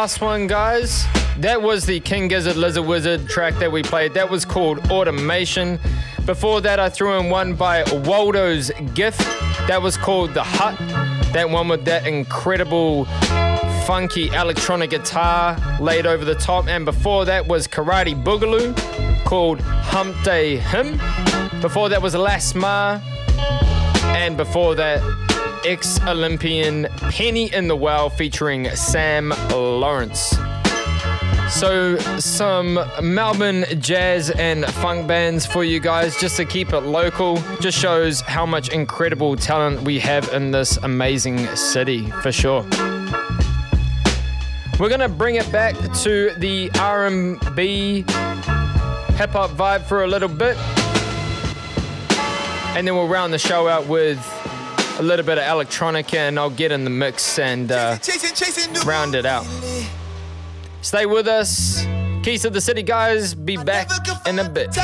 Last 0.00 0.22
one, 0.22 0.46
guys, 0.46 1.04
that 1.40 1.60
was 1.60 1.84
the 1.84 2.00
King 2.00 2.28
Gizzard 2.28 2.56
Lizard 2.56 2.86
Wizard 2.86 3.28
track 3.28 3.52
that 3.58 3.70
we 3.70 3.82
played. 3.82 4.14
That 4.14 4.30
was 4.30 4.46
called 4.46 4.90
Automation. 4.90 5.78
Before 6.24 6.62
that, 6.62 6.80
I 6.80 6.88
threw 6.88 7.18
in 7.18 7.28
one 7.28 7.52
by 7.52 7.84
Waldo's 8.06 8.70
Gift. 8.94 9.20
That 9.68 9.82
was 9.82 9.98
called 9.98 10.32
The 10.32 10.42
Hut. 10.42 10.78
That 11.34 11.50
one 11.50 11.68
with 11.68 11.84
that 11.84 12.06
incredible 12.06 13.04
funky 13.84 14.28
electronic 14.28 14.88
guitar 14.88 15.58
laid 15.78 16.06
over 16.06 16.24
the 16.24 16.34
top. 16.34 16.66
And 16.66 16.86
before 16.86 17.26
that 17.26 17.46
was 17.46 17.68
Karate 17.68 18.14
Boogaloo 18.24 18.74
called 19.26 19.60
Hump 19.60 20.16
Day 20.24 20.56
Hymn. 20.56 20.98
Before 21.60 21.90
that 21.90 22.00
was 22.00 22.14
Las 22.14 22.54
Mar. 22.54 23.02
And 24.16 24.38
before 24.38 24.74
that, 24.76 25.29
ex 25.64 26.00
Olympian 26.06 26.86
Penny 27.10 27.52
in 27.52 27.68
the 27.68 27.76
Well 27.76 28.10
featuring 28.10 28.68
Sam 28.70 29.34
Lawrence. 29.50 30.36
So, 31.50 31.98
some 32.18 32.78
Melbourne 33.02 33.64
jazz 33.80 34.30
and 34.30 34.64
funk 34.66 35.08
bands 35.08 35.44
for 35.44 35.64
you 35.64 35.80
guys, 35.80 36.16
just 36.20 36.36
to 36.36 36.44
keep 36.44 36.72
it 36.72 36.80
local. 36.80 37.42
Just 37.60 37.76
shows 37.76 38.20
how 38.20 38.46
much 38.46 38.68
incredible 38.68 39.34
talent 39.36 39.82
we 39.82 39.98
have 39.98 40.32
in 40.32 40.52
this 40.52 40.76
amazing 40.78 41.44
city, 41.56 42.06
for 42.22 42.30
sure. 42.30 42.62
We're 44.78 44.88
gonna 44.88 45.08
bring 45.08 45.34
it 45.34 45.50
back 45.50 45.74
to 46.02 46.30
the 46.38 46.70
R&B 46.78 48.04
hip 49.16 49.30
hop 49.30 49.50
vibe 49.50 49.82
for 49.82 50.04
a 50.04 50.06
little 50.06 50.28
bit, 50.28 50.56
and 52.76 52.86
then 52.86 52.94
we'll 52.94 53.08
round 53.08 53.32
the 53.32 53.38
show 53.38 53.68
out 53.68 53.86
with 53.86 54.18
a 55.00 55.02
little 55.02 55.24
bit 55.24 55.38
of 55.38 55.44
electronica, 55.44 56.14
and 56.28 56.38
I'll 56.38 56.50
get 56.50 56.72
in 56.72 56.84
the 56.84 56.90
mix 56.90 57.38
and 57.38 57.72
uh, 57.72 57.96
round 58.84 59.14
it 59.14 59.24
out. 59.24 59.46
Stay 60.82 61.06
with 61.06 61.26
us. 61.26 61.82
Keys 62.22 62.44
of 62.44 62.52
the 62.52 62.60
City 62.60 62.82
guys, 62.82 63.34
be 63.34 63.56
back 63.56 63.88
in 64.26 64.38
a 64.38 64.48
bit. 64.48 64.76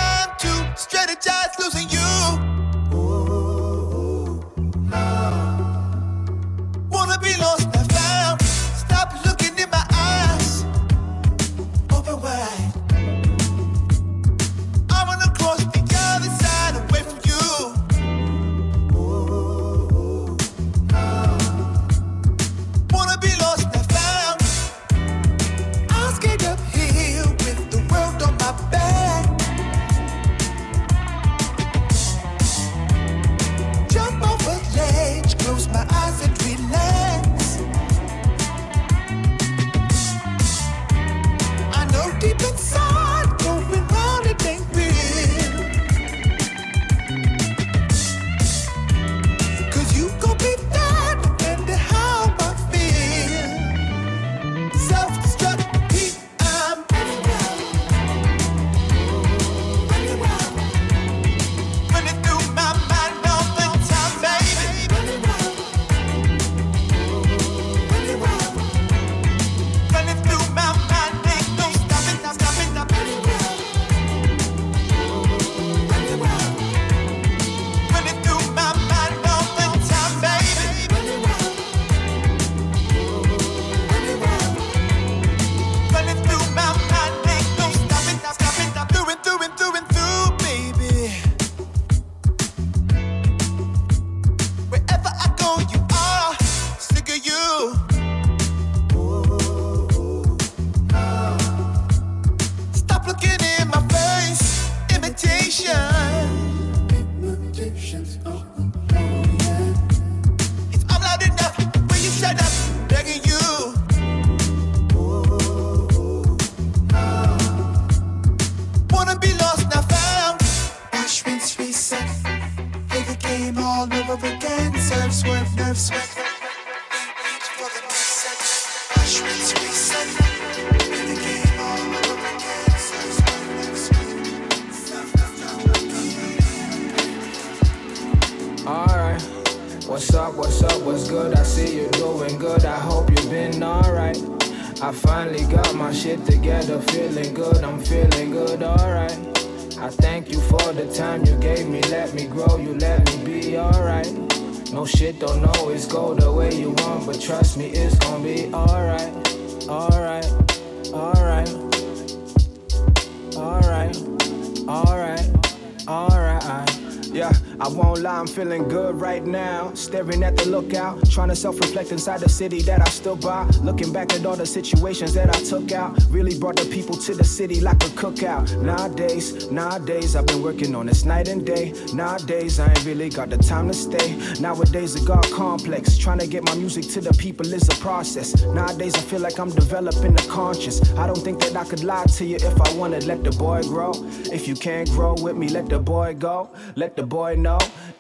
I 167.59 167.69
won't 167.69 168.01
lie, 168.03 168.19
I'm 168.19 168.27
feeling 168.27 168.69
good 168.69 169.01
right 169.01 169.25
now. 169.25 169.73
Staring 169.73 170.23
at 170.23 170.37
the 170.37 170.45
lookout, 170.47 171.09
trying 171.11 171.31
to 171.31 171.37
self 171.37 171.59
reflect 171.59 171.91
inside 171.91 172.21
the 172.21 172.29
city 172.29 172.61
that 172.63 172.83
I 172.83 172.91
stood 172.91 173.23
by. 173.23 173.45
Looking 173.63 173.93
back 173.93 174.13
at 174.13 174.27
all 174.27 174.37
the 174.37 174.45
situations 174.45 175.15
that 175.15 175.35
I 175.35 175.41
took 175.43 175.73
out. 175.73 175.99
Really 176.11 176.39
brought 176.39 176.57
the 176.57 176.67
people 176.67 176.97
to 176.99 177.15
the 177.15 177.25
city 177.25 177.61
like 177.61 177.83
a 177.83 177.89
cookout. 178.01 178.61
Nowadays, 178.61 179.51
nowadays, 179.51 180.17
I've 180.17 180.27
been 180.27 180.43
working 180.43 180.75
on 180.75 180.85
this 180.85 181.07
night 181.07 181.29
and 181.29 181.47
day. 181.47 181.73
Nowadays, 181.95 182.61
I 182.61 182.69
ain't 182.69 182.85
really 182.85 183.09
got 183.09 183.31
the 183.31 183.39
time 183.39 183.69
to 183.69 183.75
stay. 183.75 184.17
Nowadays, 184.39 184.95
it 184.95 185.07
got 185.07 185.25
complex. 185.31 185.97
Trying 185.97 186.19
to 186.19 186.27
get 186.27 186.45
my 186.45 186.55
music 186.57 186.85
to 186.93 187.01
the 187.01 187.15
people 187.15 187.47
is 187.55 187.67
a 187.69 187.77
process. 187.81 188.45
Nowadays, 188.45 188.95
I 188.95 189.01
feel 189.01 189.21
like 189.21 189.39
I'm 189.39 189.51
developing 189.51 190.15
the 190.15 190.29
conscience. 190.29 190.83
I 190.93 191.07
don't 191.07 191.23
think 191.27 191.41
that 191.41 191.57
I 191.57 191.65
could 191.65 191.85
lie 191.85 192.05
to 192.05 192.25
you 192.27 192.37
if 192.37 192.61
I 192.61 192.75
wanna 192.75 193.01
let 193.01 193.25
the 193.25 193.31
boy 193.31 193.63
grow. 193.63 193.93
If 194.31 194.47
you 194.47 194.55
can't 194.55 194.91
grow 194.91 195.15
with 195.15 195.37
me, 195.37 195.49
let 195.49 195.71
the 195.71 195.79
boy 195.79 196.15
go. 196.19 196.51
Let 196.75 196.97
the 196.97 197.07
boy 197.07 197.37
know. 197.37 197.46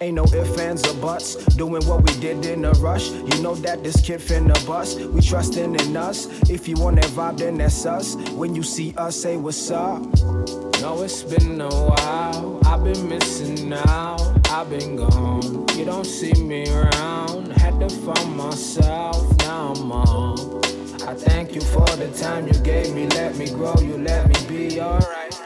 Ain't 0.01 0.14
no 0.14 0.24
ifs, 0.24 0.59
ands, 0.59 0.86
or 0.86 0.94
buts. 1.01 1.36
Doing 1.57 1.84
what 1.86 2.03
we 2.03 2.20
did 2.20 2.44
in 2.44 2.64
a 2.64 2.72
rush. 2.72 3.11
You 3.11 3.42
know 3.42 3.55
that 3.57 3.82
this 3.82 4.01
kid 4.01 4.20
finna 4.20 4.55
bust. 4.66 5.01
We 5.01 5.22
trusting 5.22 5.74
in 5.74 5.97
us. 5.97 6.26
If 6.51 6.68
you 6.68 6.76
want 6.76 6.97
that 6.97 7.11
vibe, 7.12 7.38
then 7.38 7.59
that's 7.59 7.86
us. 7.86 8.14
When 8.32 8.55
you 8.55 8.62
see 8.62 8.94
us, 8.97 9.16
say 9.16 9.36
what's 9.36 9.70
up. 9.70 10.03
No, 10.82 11.03
it's 11.03 11.22
been 11.22 11.61
a 11.61 11.68
while. 11.68 12.61
I've 12.66 12.84
been 12.84 13.09
missing 13.09 13.70
now. 13.70 14.16
I've 14.51 14.68
been 14.68 14.97
gone. 14.97 15.66
You 15.76 15.84
don't 15.86 16.05
see 16.05 16.34
me 16.34 16.68
around. 16.68 17.53
Had 17.53 17.80
to 17.80 17.88
find 17.88 18.36
myself. 18.36 19.36
Now 19.38 19.72
I'm 19.72 19.92
on. 19.92 20.64
I 21.09 21.14
thank 21.14 21.55
you 21.55 21.62
for 21.62 21.86
the 21.97 22.09
time 22.20 22.47
you 22.47 22.59
gave 22.61 22.94
me. 22.94 23.07
Let 23.09 23.36
me 23.36 23.49
grow. 23.49 23.74
You 23.80 23.97
let 23.97 24.28
me 24.28 24.34
be 24.49 24.80
alright. 24.80 25.45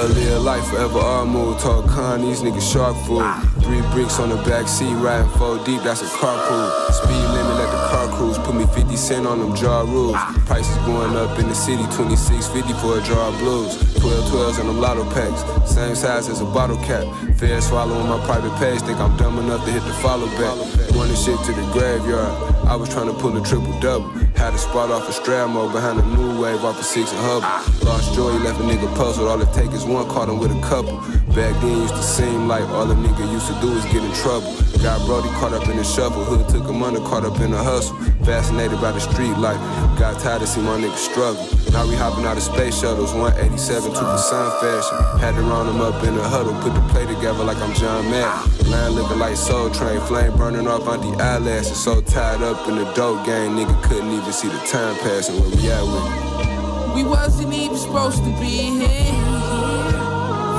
A 0.00 0.02
live 0.02 0.42
life 0.42 0.66
forever 0.68 1.26
move. 1.26 1.60
Talk 1.60 1.86
con, 1.86 2.22
these 2.22 2.40
niggas 2.40 2.72
shark 2.72 2.96
food. 3.04 3.22
Three 3.62 3.82
bricks 3.92 4.18
on 4.18 4.30
the 4.30 4.36
back 4.48 4.66
seat, 4.66 4.94
riding 4.94 5.28
four 5.32 5.62
deep, 5.66 5.82
that's 5.82 6.00
a 6.00 6.06
carpool. 6.06 6.90
Speed 6.90 7.20
limit, 7.36 7.56
let 7.60 7.70
the 7.70 7.88
car 7.92 8.08
cruise. 8.16 8.38
Put 8.38 8.54
me 8.54 8.64
50 8.64 8.96
cent 8.96 9.26
on 9.26 9.40
them 9.40 9.54
jaw 9.54 9.82
rules. 9.82 10.16
Prices 10.46 10.74
going 10.86 11.14
up 11.16 11.38
in 11.38 11.48
the 11.48 11.54
city, 11.54 11.82
26.50 11.82 12.80
for 12.80 12.98
a 12.98 13.02
jar 13.02 13.28
of 13.28 13.38
blues. 13.40 13.76
12 14.00 14.24
12s 14.32 14.60
on 14.60 14.68
them 14.68 14.80
lotto 14.80 15.04
packs, 15.12 15.44
same 15.70 15.94
size 15.94 16.30
as 16.30 16.40
a 16.40 16.46
bottle 16.46 16.78
cap. 16.78 17.04
Fair 17.36 17.60
swallowing 17.60 18.08
my 18.08 18.24
private 18.24 18.56
page, 18.56 18.80
think 18.80 18.98
I'm 18.98 19.14
dumb 19.18 19.38
enough 19.38 19.62
to 19.66 19.70
hit 19.70 19.82
the 19.84 19.92
follow 20.00 20.28
back. 20.40 20.56
Running 20.96 21.14
shit 21.14 21.38
to 21.44 21.52
the 21.52 21.68
graveyard. 21.72 22.59
I 22.70 22.76
was 22.76 22.88
trying 22.88 23.08
to 23.08 23.12
pull 23.12 23.36
a 23.36 23.44
triple 23.44 23.76
double. 23.80 24.08
Had 24.38 24.54
a 24.54 24.58
spot 24.58 24.92
off 24.92 25.08
a 25.08 25.12
Stramo 25.12 25.72
behind 25.72 25.98
a 25.98 26.06
new 26.06 26.40
wave 26.40 26.62
off 26.62 26.78
a 26.78 26.84
six 26.84 27.10
and 27.10 27.18
Hubble. 27.18 27.50
Lost 27.84 28.14
joy, 28.14 28.30
left 28.46 28.60
a 28.60 28.62
nigga 28.62 28.86
puzzled. 28.94 29.26
All 29.26 29.42
it 29.42 29.52
take 29.52 29.72
is 29.72 29.84
one, 29.84 30.06
caught 30.06 30.28
him 30.28 30.38
with 30.38 30.52
a 30.52 30.60
couple. 30.62 30.98
Back 31.34 31.60
then 31.60 31.78
used 31.82 31.94
to 31.94 32.02
seem 32.02 32.46
like 32.46 32.62
all 32.70 32.88
a 32.88 32.94
nigga 32.94 33.26
used 33.32 33.48
to 33.48 33.60
do 33.60 33.72
is 33.72 33.84
get 33.86 34.04
in 34.04 34.12
trouble. 34.22 34.54
Got 34.84 35.04
Brody 35.04 35.30
caught 35.40 35.52
up 35.52 35.68
in 35.68 35.78
the 35.78 35.82
shuffle. 35.82 36.22
Hood 36.22 36.48
took 36.48 36.62
him 36.62 36.80
under, 36.80 37.00
caught 37.00 37.24
up 37.24 37.40
in 37.40 37.50
the 37.50 37.58
hustle. 37.60 37.96
Fascinated 38.22 38.80
by 38.80 38.92
the 38.92 39.00
street 39.00 39.34
life. 39.34 39.58
Got 39.98 40.20
tired 40.20 40.38
to 40.42 40.46
see 40.46 40.60
my 40.60 40.78
niggas 40.78 41.10
struggle. 41.10 41.42
Now 41.72 41.86
we 41.86 41.94
hopping 41.94 42.24
out 42.26 42.36
of 42.36 42.42
space 42.42 42.80
shuttles, 42.80 43.14
187 43.14 43.92
to 43.92 44.00
the 44.00 44.16
sun 44.18 44.50
fashion. 44.60 45.20
Had 45.20 45.36
to 45.36 45.42
round 45.42 45.68
them 45.68 45.80
up 45.80 46.02
in 46.02 46.18
a 46.18 46.28
huddle, 46.28 46.52
put 46.60 46.74
the 46.74 46.80
play 46.92 47.06
together 47.06 47.44
like 47.44 47.58
I'm 47.58 47.72
John 47.74 48.10
Madden. 48.10 48.70
Line 48.70 48.92
looking 48.92 49.18
like 49.18 49.36
Soul 49.36 49.70
Train, 49.70 50.00
flame 50.00 50.36
burning 50.36 50.66
off 50.66 50.88
on 50.88 51.00
the 51.00 51.22
eyelashes. 51.22 51.76
So 51.76 52.00
tied 52.00 52.42
up 52.42 52.66
in 52.68 52.74
the 52.74 52.92
dope 52.94 53.24
game, 53.24 53.54
nigga 53.54 53.80
couldn't 53.84 54.10
even 54.10 54.32
see 54.32 54.48
the 54.48 54.58
time 54.66 54.96
passing. 54.96 55.40
Where 55.40 55.50
we 55.50 55.70
at 55.70 55.82
with 55.82 56.04
it? 56.04 56.94
We 56.94 57.04
wasn't 57.04 57.54
even 57.54 57.76
supposed 57.76 58.18
to 58.18 58.30
be 58.40 58.74
here. 58.82 59.14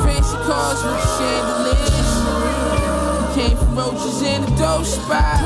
Fancy 0.08 0.38
cars 0.48 0.82
with 0.82 1.04
chandeliers. 1.20 2.12
We 3.28 3.36
came 3.36 3.58
from 3.58 3.76
roaches 3.76 4.22
in 4.22 4.44
a 4.44 4.58
dope 4.58 4.86
spot. 4.86 5.40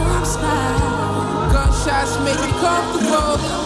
Gunshots 1.52 2.20
make 2.20 2.38
it 2.38 2.54
comfortable. 2.62 3.65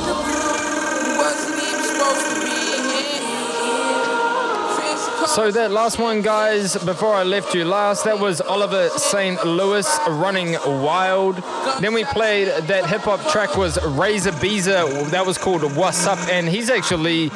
So 5.29 5.51
that 5.51 5.69
last 5.69 5.99
one, 5.99 6.23
guys, 6.23 6.75
before 6.83 7.13
I 7.13 7.21
left 7.21 7.53
you 7.53 7.63
last, 7.63 8.03
that 8.05 8.19
was 8.19 8.41
Oliver 8.41 8.89
St. 8.89 9.45
Louis 9.45 9.87
running 10.09 10.53
wild. 10.65 11.35
Then 11.81 11.93
we 11.93 12.03
played 12.03 12.47
that 12.63 12.87
hip 12.87 13.01
hop 13.01 13.21
track 13.31 13.55
was 13.55 13.77
RAIZA 13.77 14.31
BIZA. 14.41 15.11
That 15.11 15.27
was 15.27 15.37
called 15.37 15.61
Wassup, 15.61 16.17
and 16.29 16.49
he's 16.49 16.71
actually 16.71 17.29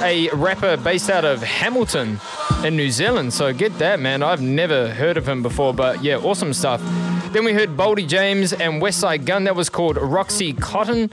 a 0.00 0.30
rapper 0.30 0.76
based 0.76 1.10
out 1.10 1.24
of 1.24 1.42
Hamilton 1.42 2.20
in 2.64 2.76
New 2.76 2.90
Zealand. 2.92 3.32
So 3.32 3.52
get 3.52 3.76
that, 3.78 3.98
man. 3.98 4.22
I've 4.22 4.40
never 4.40 4.94
heard 4.94 5.16
of 5.16 5.28
him 5.28 5.42
before, 5.42 5.74
but 5.74 6.04
yeah, 6.04 6.18
awesome 6.18 6.52
stuff. 6.52 6.80
Then 7.32 7.44
we 7.44 7.52
heard 7.52 7.76
Boldy 7.76 8.06
James 8.06 8.52
and 8.52 8.80
Westside 8.80 9.24
Gunn. 9.24 9.44
That 9.44 9.56
was 9.56 9.68
called 9.68 9.96
Roxycontin. 9.96 11.10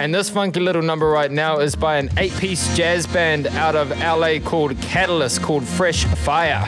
And 0.00 0.14
this 0.14 0.30
funky 0.30 0.60
little 0.60 0.80
number 0.80 1.06
right 1.10 1.30
now 1.30 1.58
is 1.58 1.76
by 1.76 1.98
an 1.98 2.08
eight 2.16 2.32
piece 2.38 2.74
jazz 2.74 3.06
band 3.06 3.46
out 3.48 3.76
of 3.76 3.90
LA 3.90 4.38
called 4.42 4.72
Katalyst, 4.76 5.42
called 5.42 5.62
Fresh 5.62 6.06
Fire. 6.06 6.66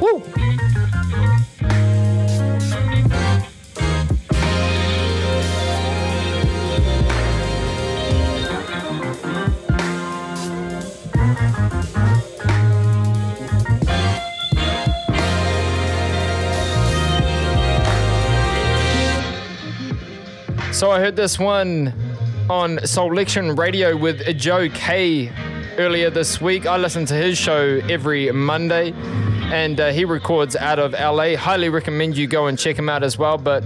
Woo! 0.00 0.22
So 20.76 20.90
I 20.90 21.00
heard 21.00 21.16
this 21.16 21.38
one 21.38 21.94
on 22.50 22.86
Selection 22.86 23.56
Radio 23.56 23.96
with 23.96 24.20
Joe 24.36 24.68
K 24.68 25.32
earlier 25.78 26.10
this 26.10 26.38
week. 26.38 26.66
I 26.66 26.76
listen 26.76 27.06
to 27.06 27.14
his 27.14 27.38
show 27.38 27.80
every 27.88 28.30
Monday, 28.30 28.92
and 29.44 29.80
uh, 29.80 29.90
he 29.90 30.04
records 30.04 30.54
out 30.54 30.78
of 30.78 30.92
LA. 30.92 31.34
Highly 31.34 31.70
recommend 31.70 32.18
you 32.18 32.26
go 32.26 32.48
and 32.48 32.58
check 32.58 32.78
him 32.78 32.90
out 32.90 33.02
as 33.02 33.16
well. 33.16 33.38
But 33.38 33.64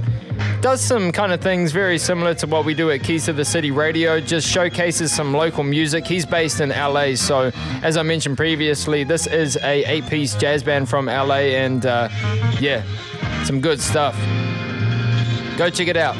does 0.60 0.80
some 0.80 1.10
kind 1.10 1.32
of 1.32 1.40
things 1.40 1.72
very 1.72 1.98
similar 1.98 2.32
to 2.34 2.46
what 2.46 2.64
we 2.64 2.74
do 2.74 2.92
at 2.92 3.02
Keys 3.02 3.24
to 3.24 3.32
the 3.32 3.44
City 3.44 3.72
Radio. 3.72 4.20
Just 4.20 4.46
showcases 4.46 5.10
some 5.10 5.34
local 5.34 5.64
music. 5.64 6.06
He's 6.06 6.24
based 6.24 6.60
in 6.60 6.68
LA, 6.68 7.16
so 7.16 7.50
as 7.82 7.96
I 7.96 8.04
mentioned 8.04 8.36
previously, 8.36 9.02
this 9.02 9.26
is 9.26 9.56
a 9.56 9.82
eight-piece 9.84 10.36
jazz 10.36 10.62
band 10.62 10.88
from 10.88 11.06
LA, 11.06 11.56
and 11.58 11.84
uh, 11.84 12.08
yeah, 12.60 12.84
some 13.42 13.60
good 13.60 13.80
stuff. 13.80 14.14
Go 15.58 15.70
check 15.70 15.88
it 15.88 15.96
out. 15.96 16.16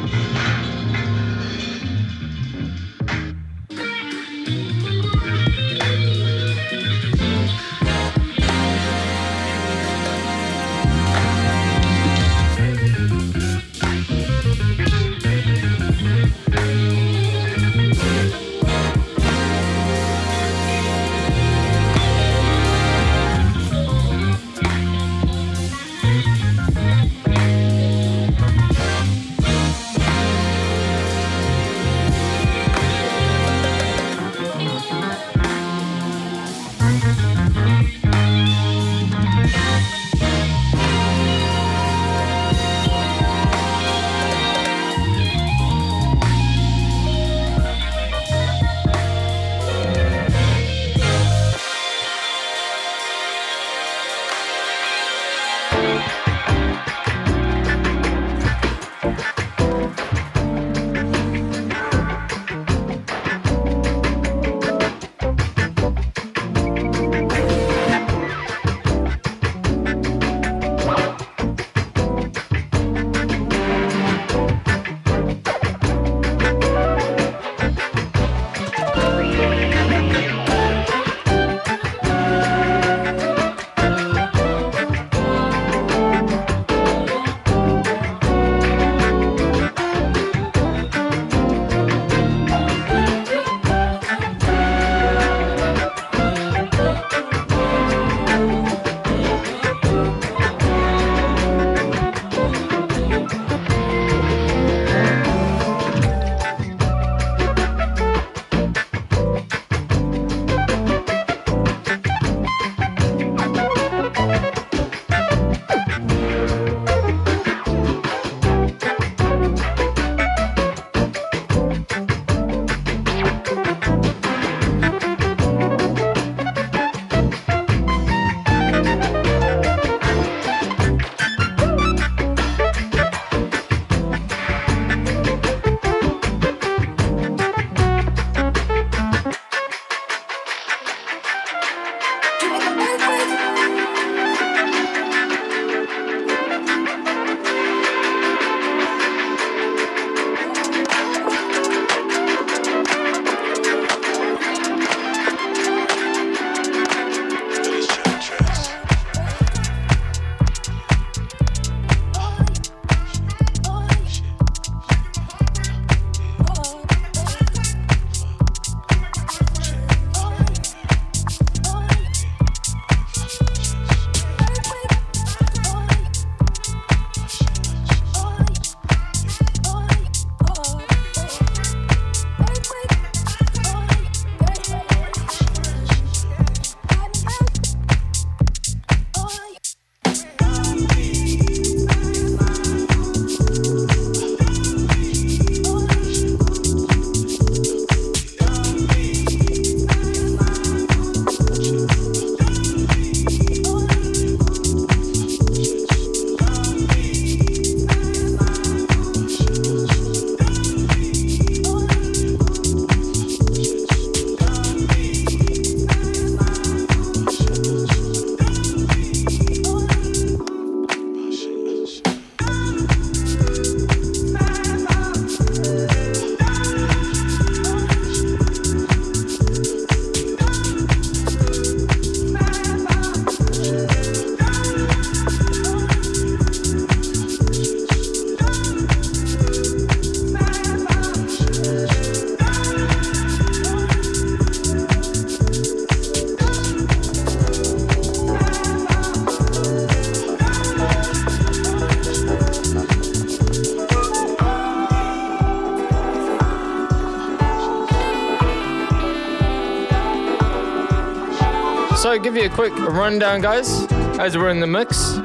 Give 262.31 262.45
you 262.45 262.49
a 262.49 262.55
quick 262.55 262.73
rundown, 262.79 263.41
guys, 263.41 263.91
as 264.21 264.39
we're 264.39 264.51
in 264.51 264.61
the 264.61 264.67
mix. 264.69 265.17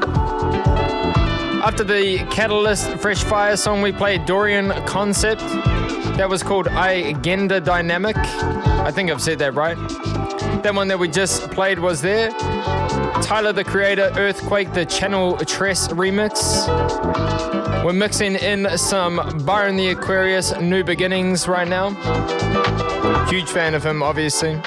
After 1.62 1.84
the 1.84 2.18
Katalyst 2.32 3.00
Fresh 3.00 3.24
Fire 3.26 3.56
song, 3.56 3.84
we 3.84 3.92
played 3.92 4.26
Dorian 4.26 4.72
Concept. 4.88 5.40
That 6.18 6.28
was 6.28 6.42
called 6.42 6.66
Eigendynamik. 6.66 8.18
I 8.18 8.90
think 8.90 9.12
I've 9.12 9.22
said 9.22 9.38
that 9.38 9.54
right. 9.54 9.78
That 10.64 10.74
one 10.74 10.88
that 10.88 10.98
we 10.98 11.08
just 11.08 11.52
played 11.52 11.78
was 11.78 12.02
there. 12.02 12.32
Tyler 13.22 13.54
the 13.54 13.64
Creator, 13.64 14.10
EARFQUAKE, 14.16 14.74
the 14.74 14.86
Channel 14.88 15.38
Tres 15.46 15.88
remix. 15.90 16.66
We're 17.86 17.94
mixing 17.94 18.34
in 18.34 18.80
some 18.80 19.44
Byron 19.46 19.76
the 19.76 19.90
Aquarius, 19.90 20.60
New 20.60 20.84
Beginnings 20.84 21.48
right 21.48 21.68
now. 21.68 21.92
Huge 23.28 23.48
fan 23.48 23.76
of 23.76 23.86
him, 23.86 24.02
obviously. 24.02 24.60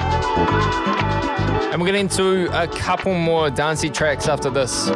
And 1.71 1.81
we're 1.81 1.87
getting 1.87 2.07
into 2.07 2.49
a 2.59 2.67
couple 2.67 3.13
more 3.13 3.51
dancey 3.51 3.91
tracks 3.91 4.27
after 4.27 4.49
this. 4.49 4.87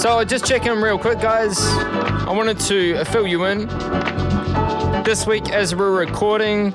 So 0.00 0.22
just 0.24 0.44
checking 0.44 0.72
real 0.82 0.98
quick, 0.98 1.18
guys. 1.18 1.58
I 1.58 2.32
wanted 2.32 2.60
to 2.60 3.02
fill 3.06 3.26
you 3.26 3.46
in. 3.46 3.66
This 5.02 5.26
week, 5.26 5.50
as 5.50 5.74
we're 5.74 5.98
recording, 5.98 6.72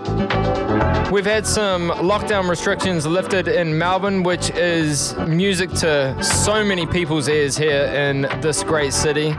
we've 1.12 1.26
had 1.26 1.46
some 1.46 1.90
lockdown 1.92 2.50
restrictions 2.50 3.06
lifted 3.06 3.48
in 3.48 3.78
Melbourne, 3.78 4.24
which 4.24 4.50
is 4.50 5.16
music 5.28 5.70
to 5.76 6.22
so 6.24 6.64
many 6.64 6.88
people's 6.88 7.30
ears 7.30 7.56
here 7.56 7.84
in 7.86 8.24
this 8.42 8.64
great 8.64 8.94
city. 8.94 9.36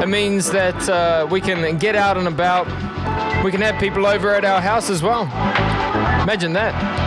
It 0.00 0.08
means 0.08 0.50
that 0.52 0.88
uh, 0.88 1.26
we 1.28 1.40
can 1.40 1.76
get 1.78 1.96
out 1.96 2.16
and 2.16 2.28
about. 2.28 2.66
We 3.42 3.50
can 3.50 3.62
have 3.62 3.80
people 3.80 4.06
over 4.06 4.32
at 4.32 4.44
our 4.44 4.60
house 4.60 4.90
as 4.90 5.02
well. 5.02 5.22
Imagine 6.22 6.52
that. 6.52 7.05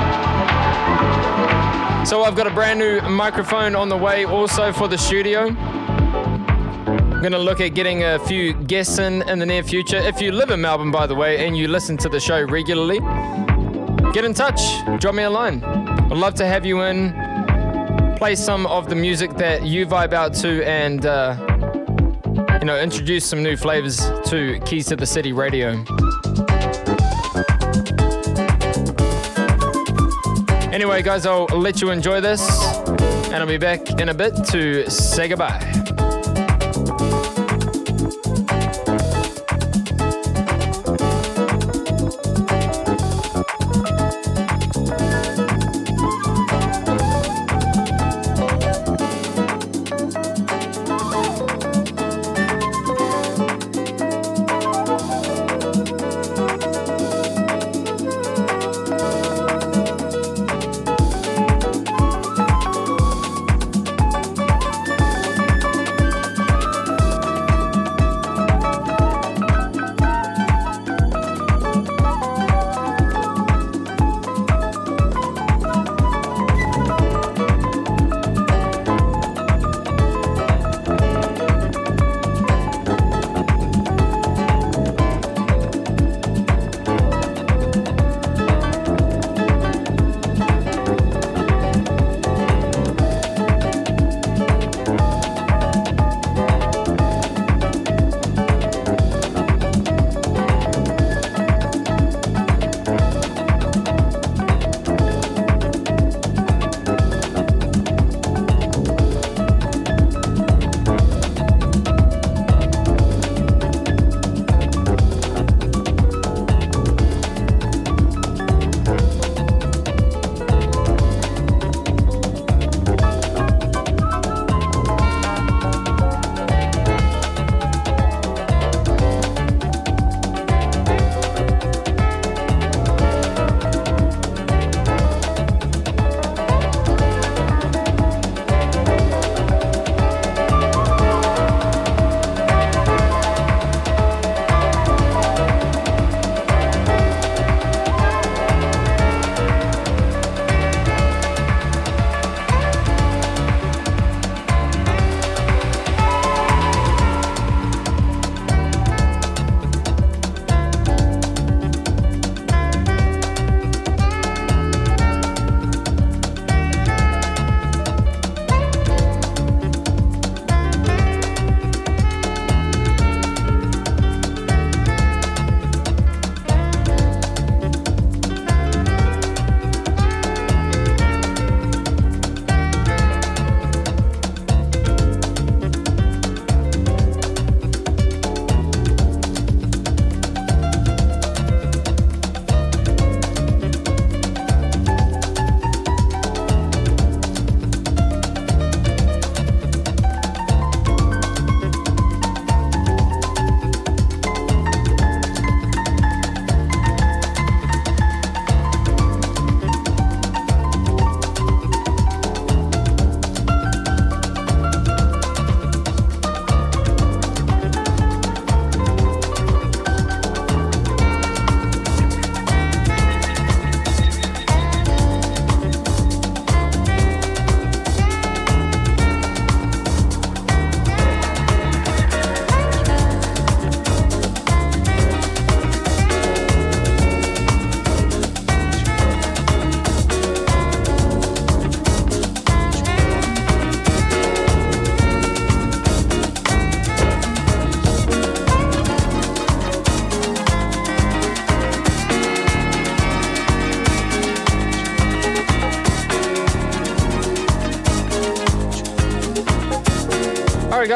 So 2.05 2.23
I've 2.23 2.35
got 2.35 2.47
a 2.47 2.53
brand 2.53 2.79
new 2.79 3.01
microphone 3.01 3.75
on 3.75 3.87
the 3.89 3.97
way 3.97 4.25
also 4.25 4.73
for 4.73 4.87
the 4.87 4.97
studio. 4.97 5.47
I'm 5.47 7.21
going 7.21 7.33
to 7.33 7.37
look 7.37 7.59
at 7.59 7.75
getting 7.75 8.03
a 8.03 8.17
few 8.19 8.53
guests 8.53 8.97
in 8.97 9.21
in 9.29 9.39
the 9.39 9.45
near 9.45 9.61
future. 9.61 9.97
If 9.97 10.21
you 10.21 10.31
live 10.31 10.49
in 10.49 10.61
Melbourne, 10.61 10.89
by 10.89 11.05
the 11.05 11.15
way, 11.15 11.45
and 11.45 11.55
you 11.57 11.67
listen 11.67 11.97
to 11.97 12.09
the 12.09 12.19
show 12.19 12.43
regularly, 12.45 12.99
get 14.13 14.25
in 14.25 14.33
touch. 14.33 14.61
Drop 14.99 15.13
me 15.13 15.23
a 15.23 15.29
line. 15.29 15.63
I'd 15.63 16.17
love 16.17 16.33
to 16.35 16.45
have 16.45 16.65
you 16.65 16.81
in, 16.81 17.13
play 18.17 18.35
some 18.35 18.65
of 18.65 18.89
the 18.89 18.95
music 18.95 19.35
that 19.35 19.63
you 19.65 19.85
vibe 19.85 20.13
out 20.13 20.33
to, 20.35 20.65
and, 20.65 21.05
uh, 21.05 21.35
you 22.59 22.65
know, 22.65 22.79
introduce 22.79 23.25
some 23.25 23.43
new 23.43 23.55
flavors 23.55 23.97
to 24.25 24.59
Keys 24.65 24.87
to 24.87 24.95
the 24.95 25.05
City 25.05 25.33
Radio. 25.33 25.83
Anyway, 30.71 31.01
guys, 31.01 31.25
I'll 31.25 31.45
let 31.45 31.81
you 31.81 31.89
enjoy 31.89 32.21
this, 32.21 32.47
and 32.87 33.35
I'll 33.35 33.47
be 33.47 33.57
back 33.57 33.99
in 33.99 34.09
a 34.09 34.13
bit 34.13 34.35
to 34.51 34.89
say 34.89 35.27
goodbye. 35.27 35.98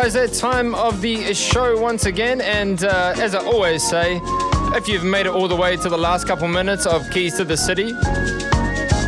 Guys, 0.03 0.13
that 0.15 0.33
time 0.33 0.75
of 0.75 0.99
the 0.99 1.33
show 1.33 1.79
once 1.79 2.05
again. 2.05 2.41
And 2.41 2.83
uh, 2.83 3.13
as 3.15 3.33
I 3.33 3.45
always 3.45 3.81
say, 3.87 4.19
if 4.75 4.89
you've 4.89 5.05
made 5.05 5.27
it 5.27 5.29
all 5.29 5.47
the 5.47 5.55
way 5.55 5.77
to 5.77 5.87
the 5.87 5.97
last 5.97 6.27
couple 6.27 6.45
minutes 6.49 6.85
of 6.85 7.09
Keys 7.09 7.37
to 7.37 7.45
the 7.45 7.55
City, 7.55 7.93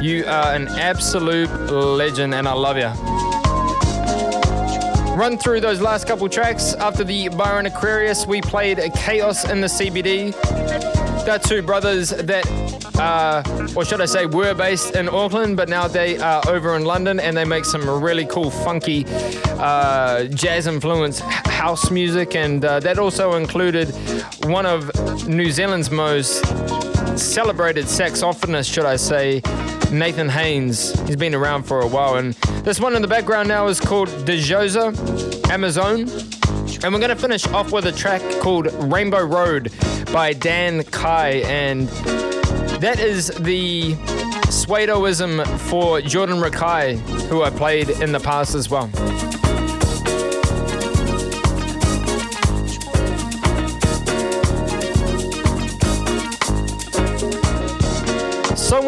you 0.01 0.23
are 0.25 0.53
an 0.53 0.69
absolute 0.69 1.49
legend, 1.69 2.33
and 2.33 2.47
I 2.47 2.53
love 2.53 2.77
you. 2.77 2.87
Run 5.17 5.37
through 5.37 5.59
those 5.59 5.81
last 5.81 6.07
couple 6.07 6.29
tracks. 6.29 6.73
After 6.75 7.03
the 7.03 7.27
Byron 7.27 7.65
Aquarius, 7.65 8.25
we 8.25 8.39
played 8.39 8.79
Chaos 8.95 9.49
in 9.49 9.59
the 9.59 9.67
CBD. 9.67 10.33
They're 11.25 11.39
two 11.39 11.61
brothers 11.61 12.11
that, 12.11 12.45
uh, 12.97 13.43
or 13.75 13.83
should 13.83 13.99
I 13.99 14.05
say, 14.05 14.27
were 14.27 14.53
based 14.53 14.95
in 14.95 15.09
Auckland, 15.09 15.57
but 15.57 15.67
now 15.67 15.89
they 15.89 16.17
are 16.19 16.41
over 16.47 16.73
in 16.77 16.85
London 16.85 17.19
and 17.19 17.35
they 17.35 17.43
make 17.43 17.65
some 17.65 17.89
really 18.01 18.25
cool, 18.27 18.49
funky, 18.49 19.03
uh, 19.59 20.25
jazz 20.25 20.67
influenced 20.67 21.21
house 21.21 21.89
music. 21.91 22.35
And 22.35 22.63
uh, 22.63 22.79
that 22.81 22.99
also 22.99 23.33
included 23.33 23.89
one 24.45 24.65
of 24.65 24.91
New 25.27 25.51
Zealand's 25.51 25.89
most 25.89 26.45
celebrated 27.17 27.85
saxophonists, 27.85 28.71
should 28.73 28.85
I 28.85 28.95
say, 28.97 29.41
Nathan 29.91 30.29
Haines. 30.29 30.99
He's 31.07 31.15
been 31.15 31.35
around 31.35 31.63
for 31.63 31.81
a 31.81 31.87
while. 31.87 32.15
And 32.15 32.33
this 32.63 32.79
one 32.79 32.95
in 32.95 33.01
the 33.01 33.07
background 33.07 33.47
now 33.47 33.67
is 33.67 33.79
called 33.79 34.09
De 34.25 34.37
Joza 34.37 34.93
Amazon. 35.49 36.01
And 36.83 36.93
we're 36.93 36.99
going 36.99 37.09
to 37.09 37.15
finish 37.15 37.47
off 37.47 37.71
with 37.71 37.85
a 37.85 37.91
track 37.91 38.21
called 38.41 38.71
Rainbow 38.91 39.23
Road 39.23 39.71
by 40.11 40.33
Dan 40.33 40.83
Kye. 40.83 41.43
And 41.45 41.87
that 42.79 42.99
is 42.99 43.27
the 43.27 43.93
Swadoism 44.47 45.45
for 45.69 46.01
Jordan 46.01 46.37
Rakai, 46.37 46.97
who 47.27 47.43
I 47.43 47.49
played 47.49 47.89
in 47.89 48.11
the 48.11 48.19
past 48.19 48.55
as 48.55 48.69
well. 48.69 48.89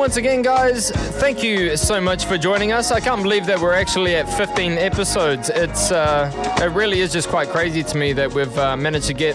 Once 0.07 0.15
again, 0.15 0.41
guys, 0.41 0.89
thank 1.19 1.43
you 1.43 1.75
so 1.75 1.99
much 1.99 2.23
for 2.23 2.37
joining 2.37 2.71
us. 2.71 2.93
I 2.93 3.01
can't 3.01 3.21
believe 3.21 3.45
that 3.47 3.59
we're 3.59 3.73
actually 3.73 4.15
at 4.15 4.23
15 4.37 4.77
episodes. 4.77 5.49
It's 5.49 5.91
uh, 5.91 6.31
it 6.61 6.71
really 6.71 7.01
is 7.01 7.11
just 7.11 7.27
quite 7.27 7.49
crazy 7.49 7.83
to 7.83 7.97
me 7.97 8.13
that 8.13 8.31
we've 8.31 8.57
uh, 8.57 8.77
managed 8.77 9.07
to 9.07 9.13
get 9.13 9.33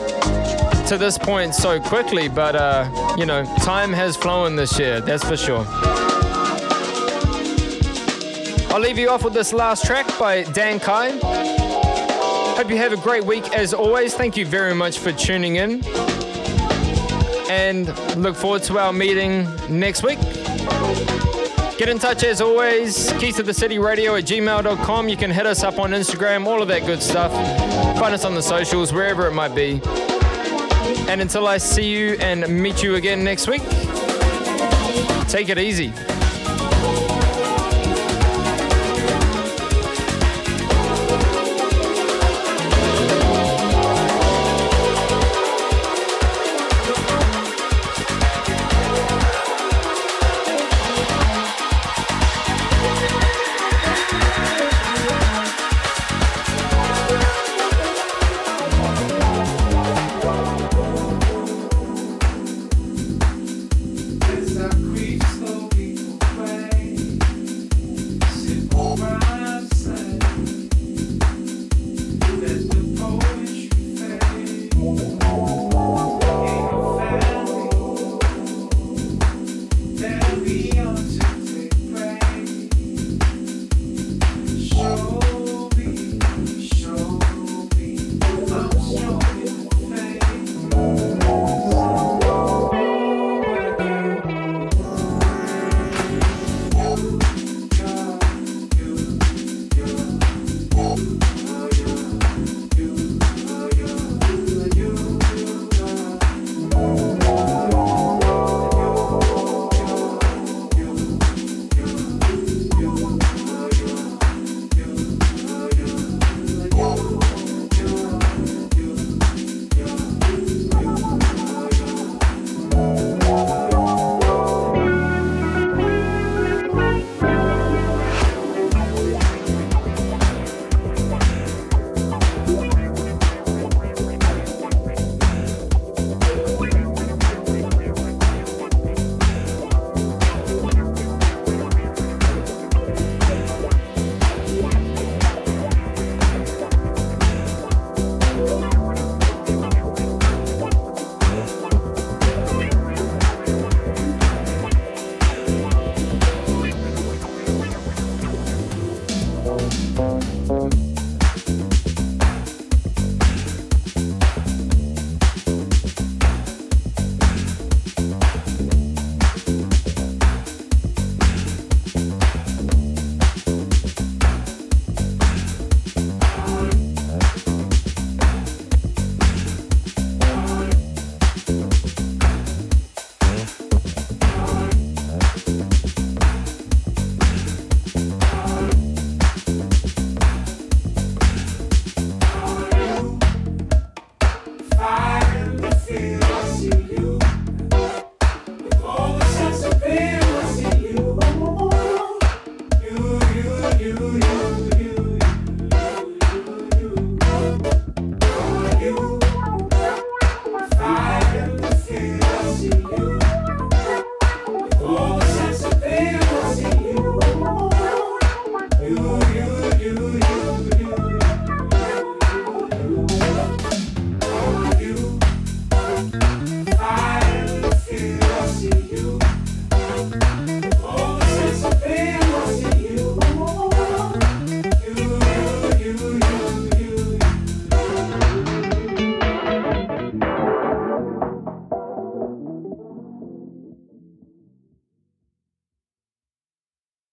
to 0.88 0.96
this 0.96 1.18
point 1.18 1.54
so 1.54 1.78
quickly. 1.78 2.26
But 2.26 2.56
uh, 2.56 2.88
you 3.18 3.26
know, 3.26 3.44
time 3.58 3.92
has 3.92 4.16
flown 4.16 4.56
this 4.56 4.78
year. 4.78 5.02
That's 5.02 5.22
for 5.22 5.36
sure. 5.36 5.66
I'll 8.72 8.80
leave 8.80 8.96
you 8.96 9.10
off 9.10 9.24
with 9.24 9.34
this 9.34 9.52
last 9.52 9.84
track 9.84 10.06
by 10.18 10.44
Dan 10.44 10.80
Kye. 10.80 11.18
Hope 12.56 12.70
you 12.70 12.78
have 12.78 12.94
a 12.94 13.02
great 13.02 13.24
week 13.26 13.46
as 13.52 13.74
always. 13.74 14.14
Thank 14.14 14.38
you 14.38 14.46
very 14.46 14.74
much 14.74 15.00
for 15.00 15.12
tuning 15.12 15.56
in. 15.56 15.84
And 17.50 17.88
look 18.16 18.36
forward 18.36 18.62
to 18.62 18.78
our 18.78 18.94
meeting 18.94 19.46
next 19.68 20.02
week. 20.02 20.18
Get 21.82 21.88
in 21.88 21.98
touch 21.98 22.22
as 22.22 22.40
always. 22.40 23.12
Keys 23.14 23.34
to 23.34 23.42
the 23.42 23.52
City 23.52 23.80
Radio 23.80 24.14
at 24.14 24.22
gmail.com. 24.22 25.08
You 25.08 25.16
can 25.16 25.32
hit 25.32 25.46
us 25.46 25.64
up 25.64 25.80
on 25.80 25.90
Instagram, 25.90 26.46
all 26.46 26.62
of 26.62 26.68
that 26.68 26.86
good 26.86 27.02
stuff. 27.02 27.32
Find 27.98 28.14
us 28.14 28.24
on 28.24 28.36
the 28.36 28.40
socials, 28.40 28.92
wherever 28.92 29.26
it 29.26 29.32
might 29.32 29.52
be. 29.52 29.80
And 31.08 31.20
until 31.20 31.48
I 31.48 31.58
see 31.58 31.90
you 31.90 32.12
and 32.20 32.46
meet 32.46 32.84
you 32.84 32.94
again 32.94 33.24
next 33.24 33.48
week, 33.48 33.62
take 35.28 35.48
it 35.48 35.58
easy. 35.58 35.92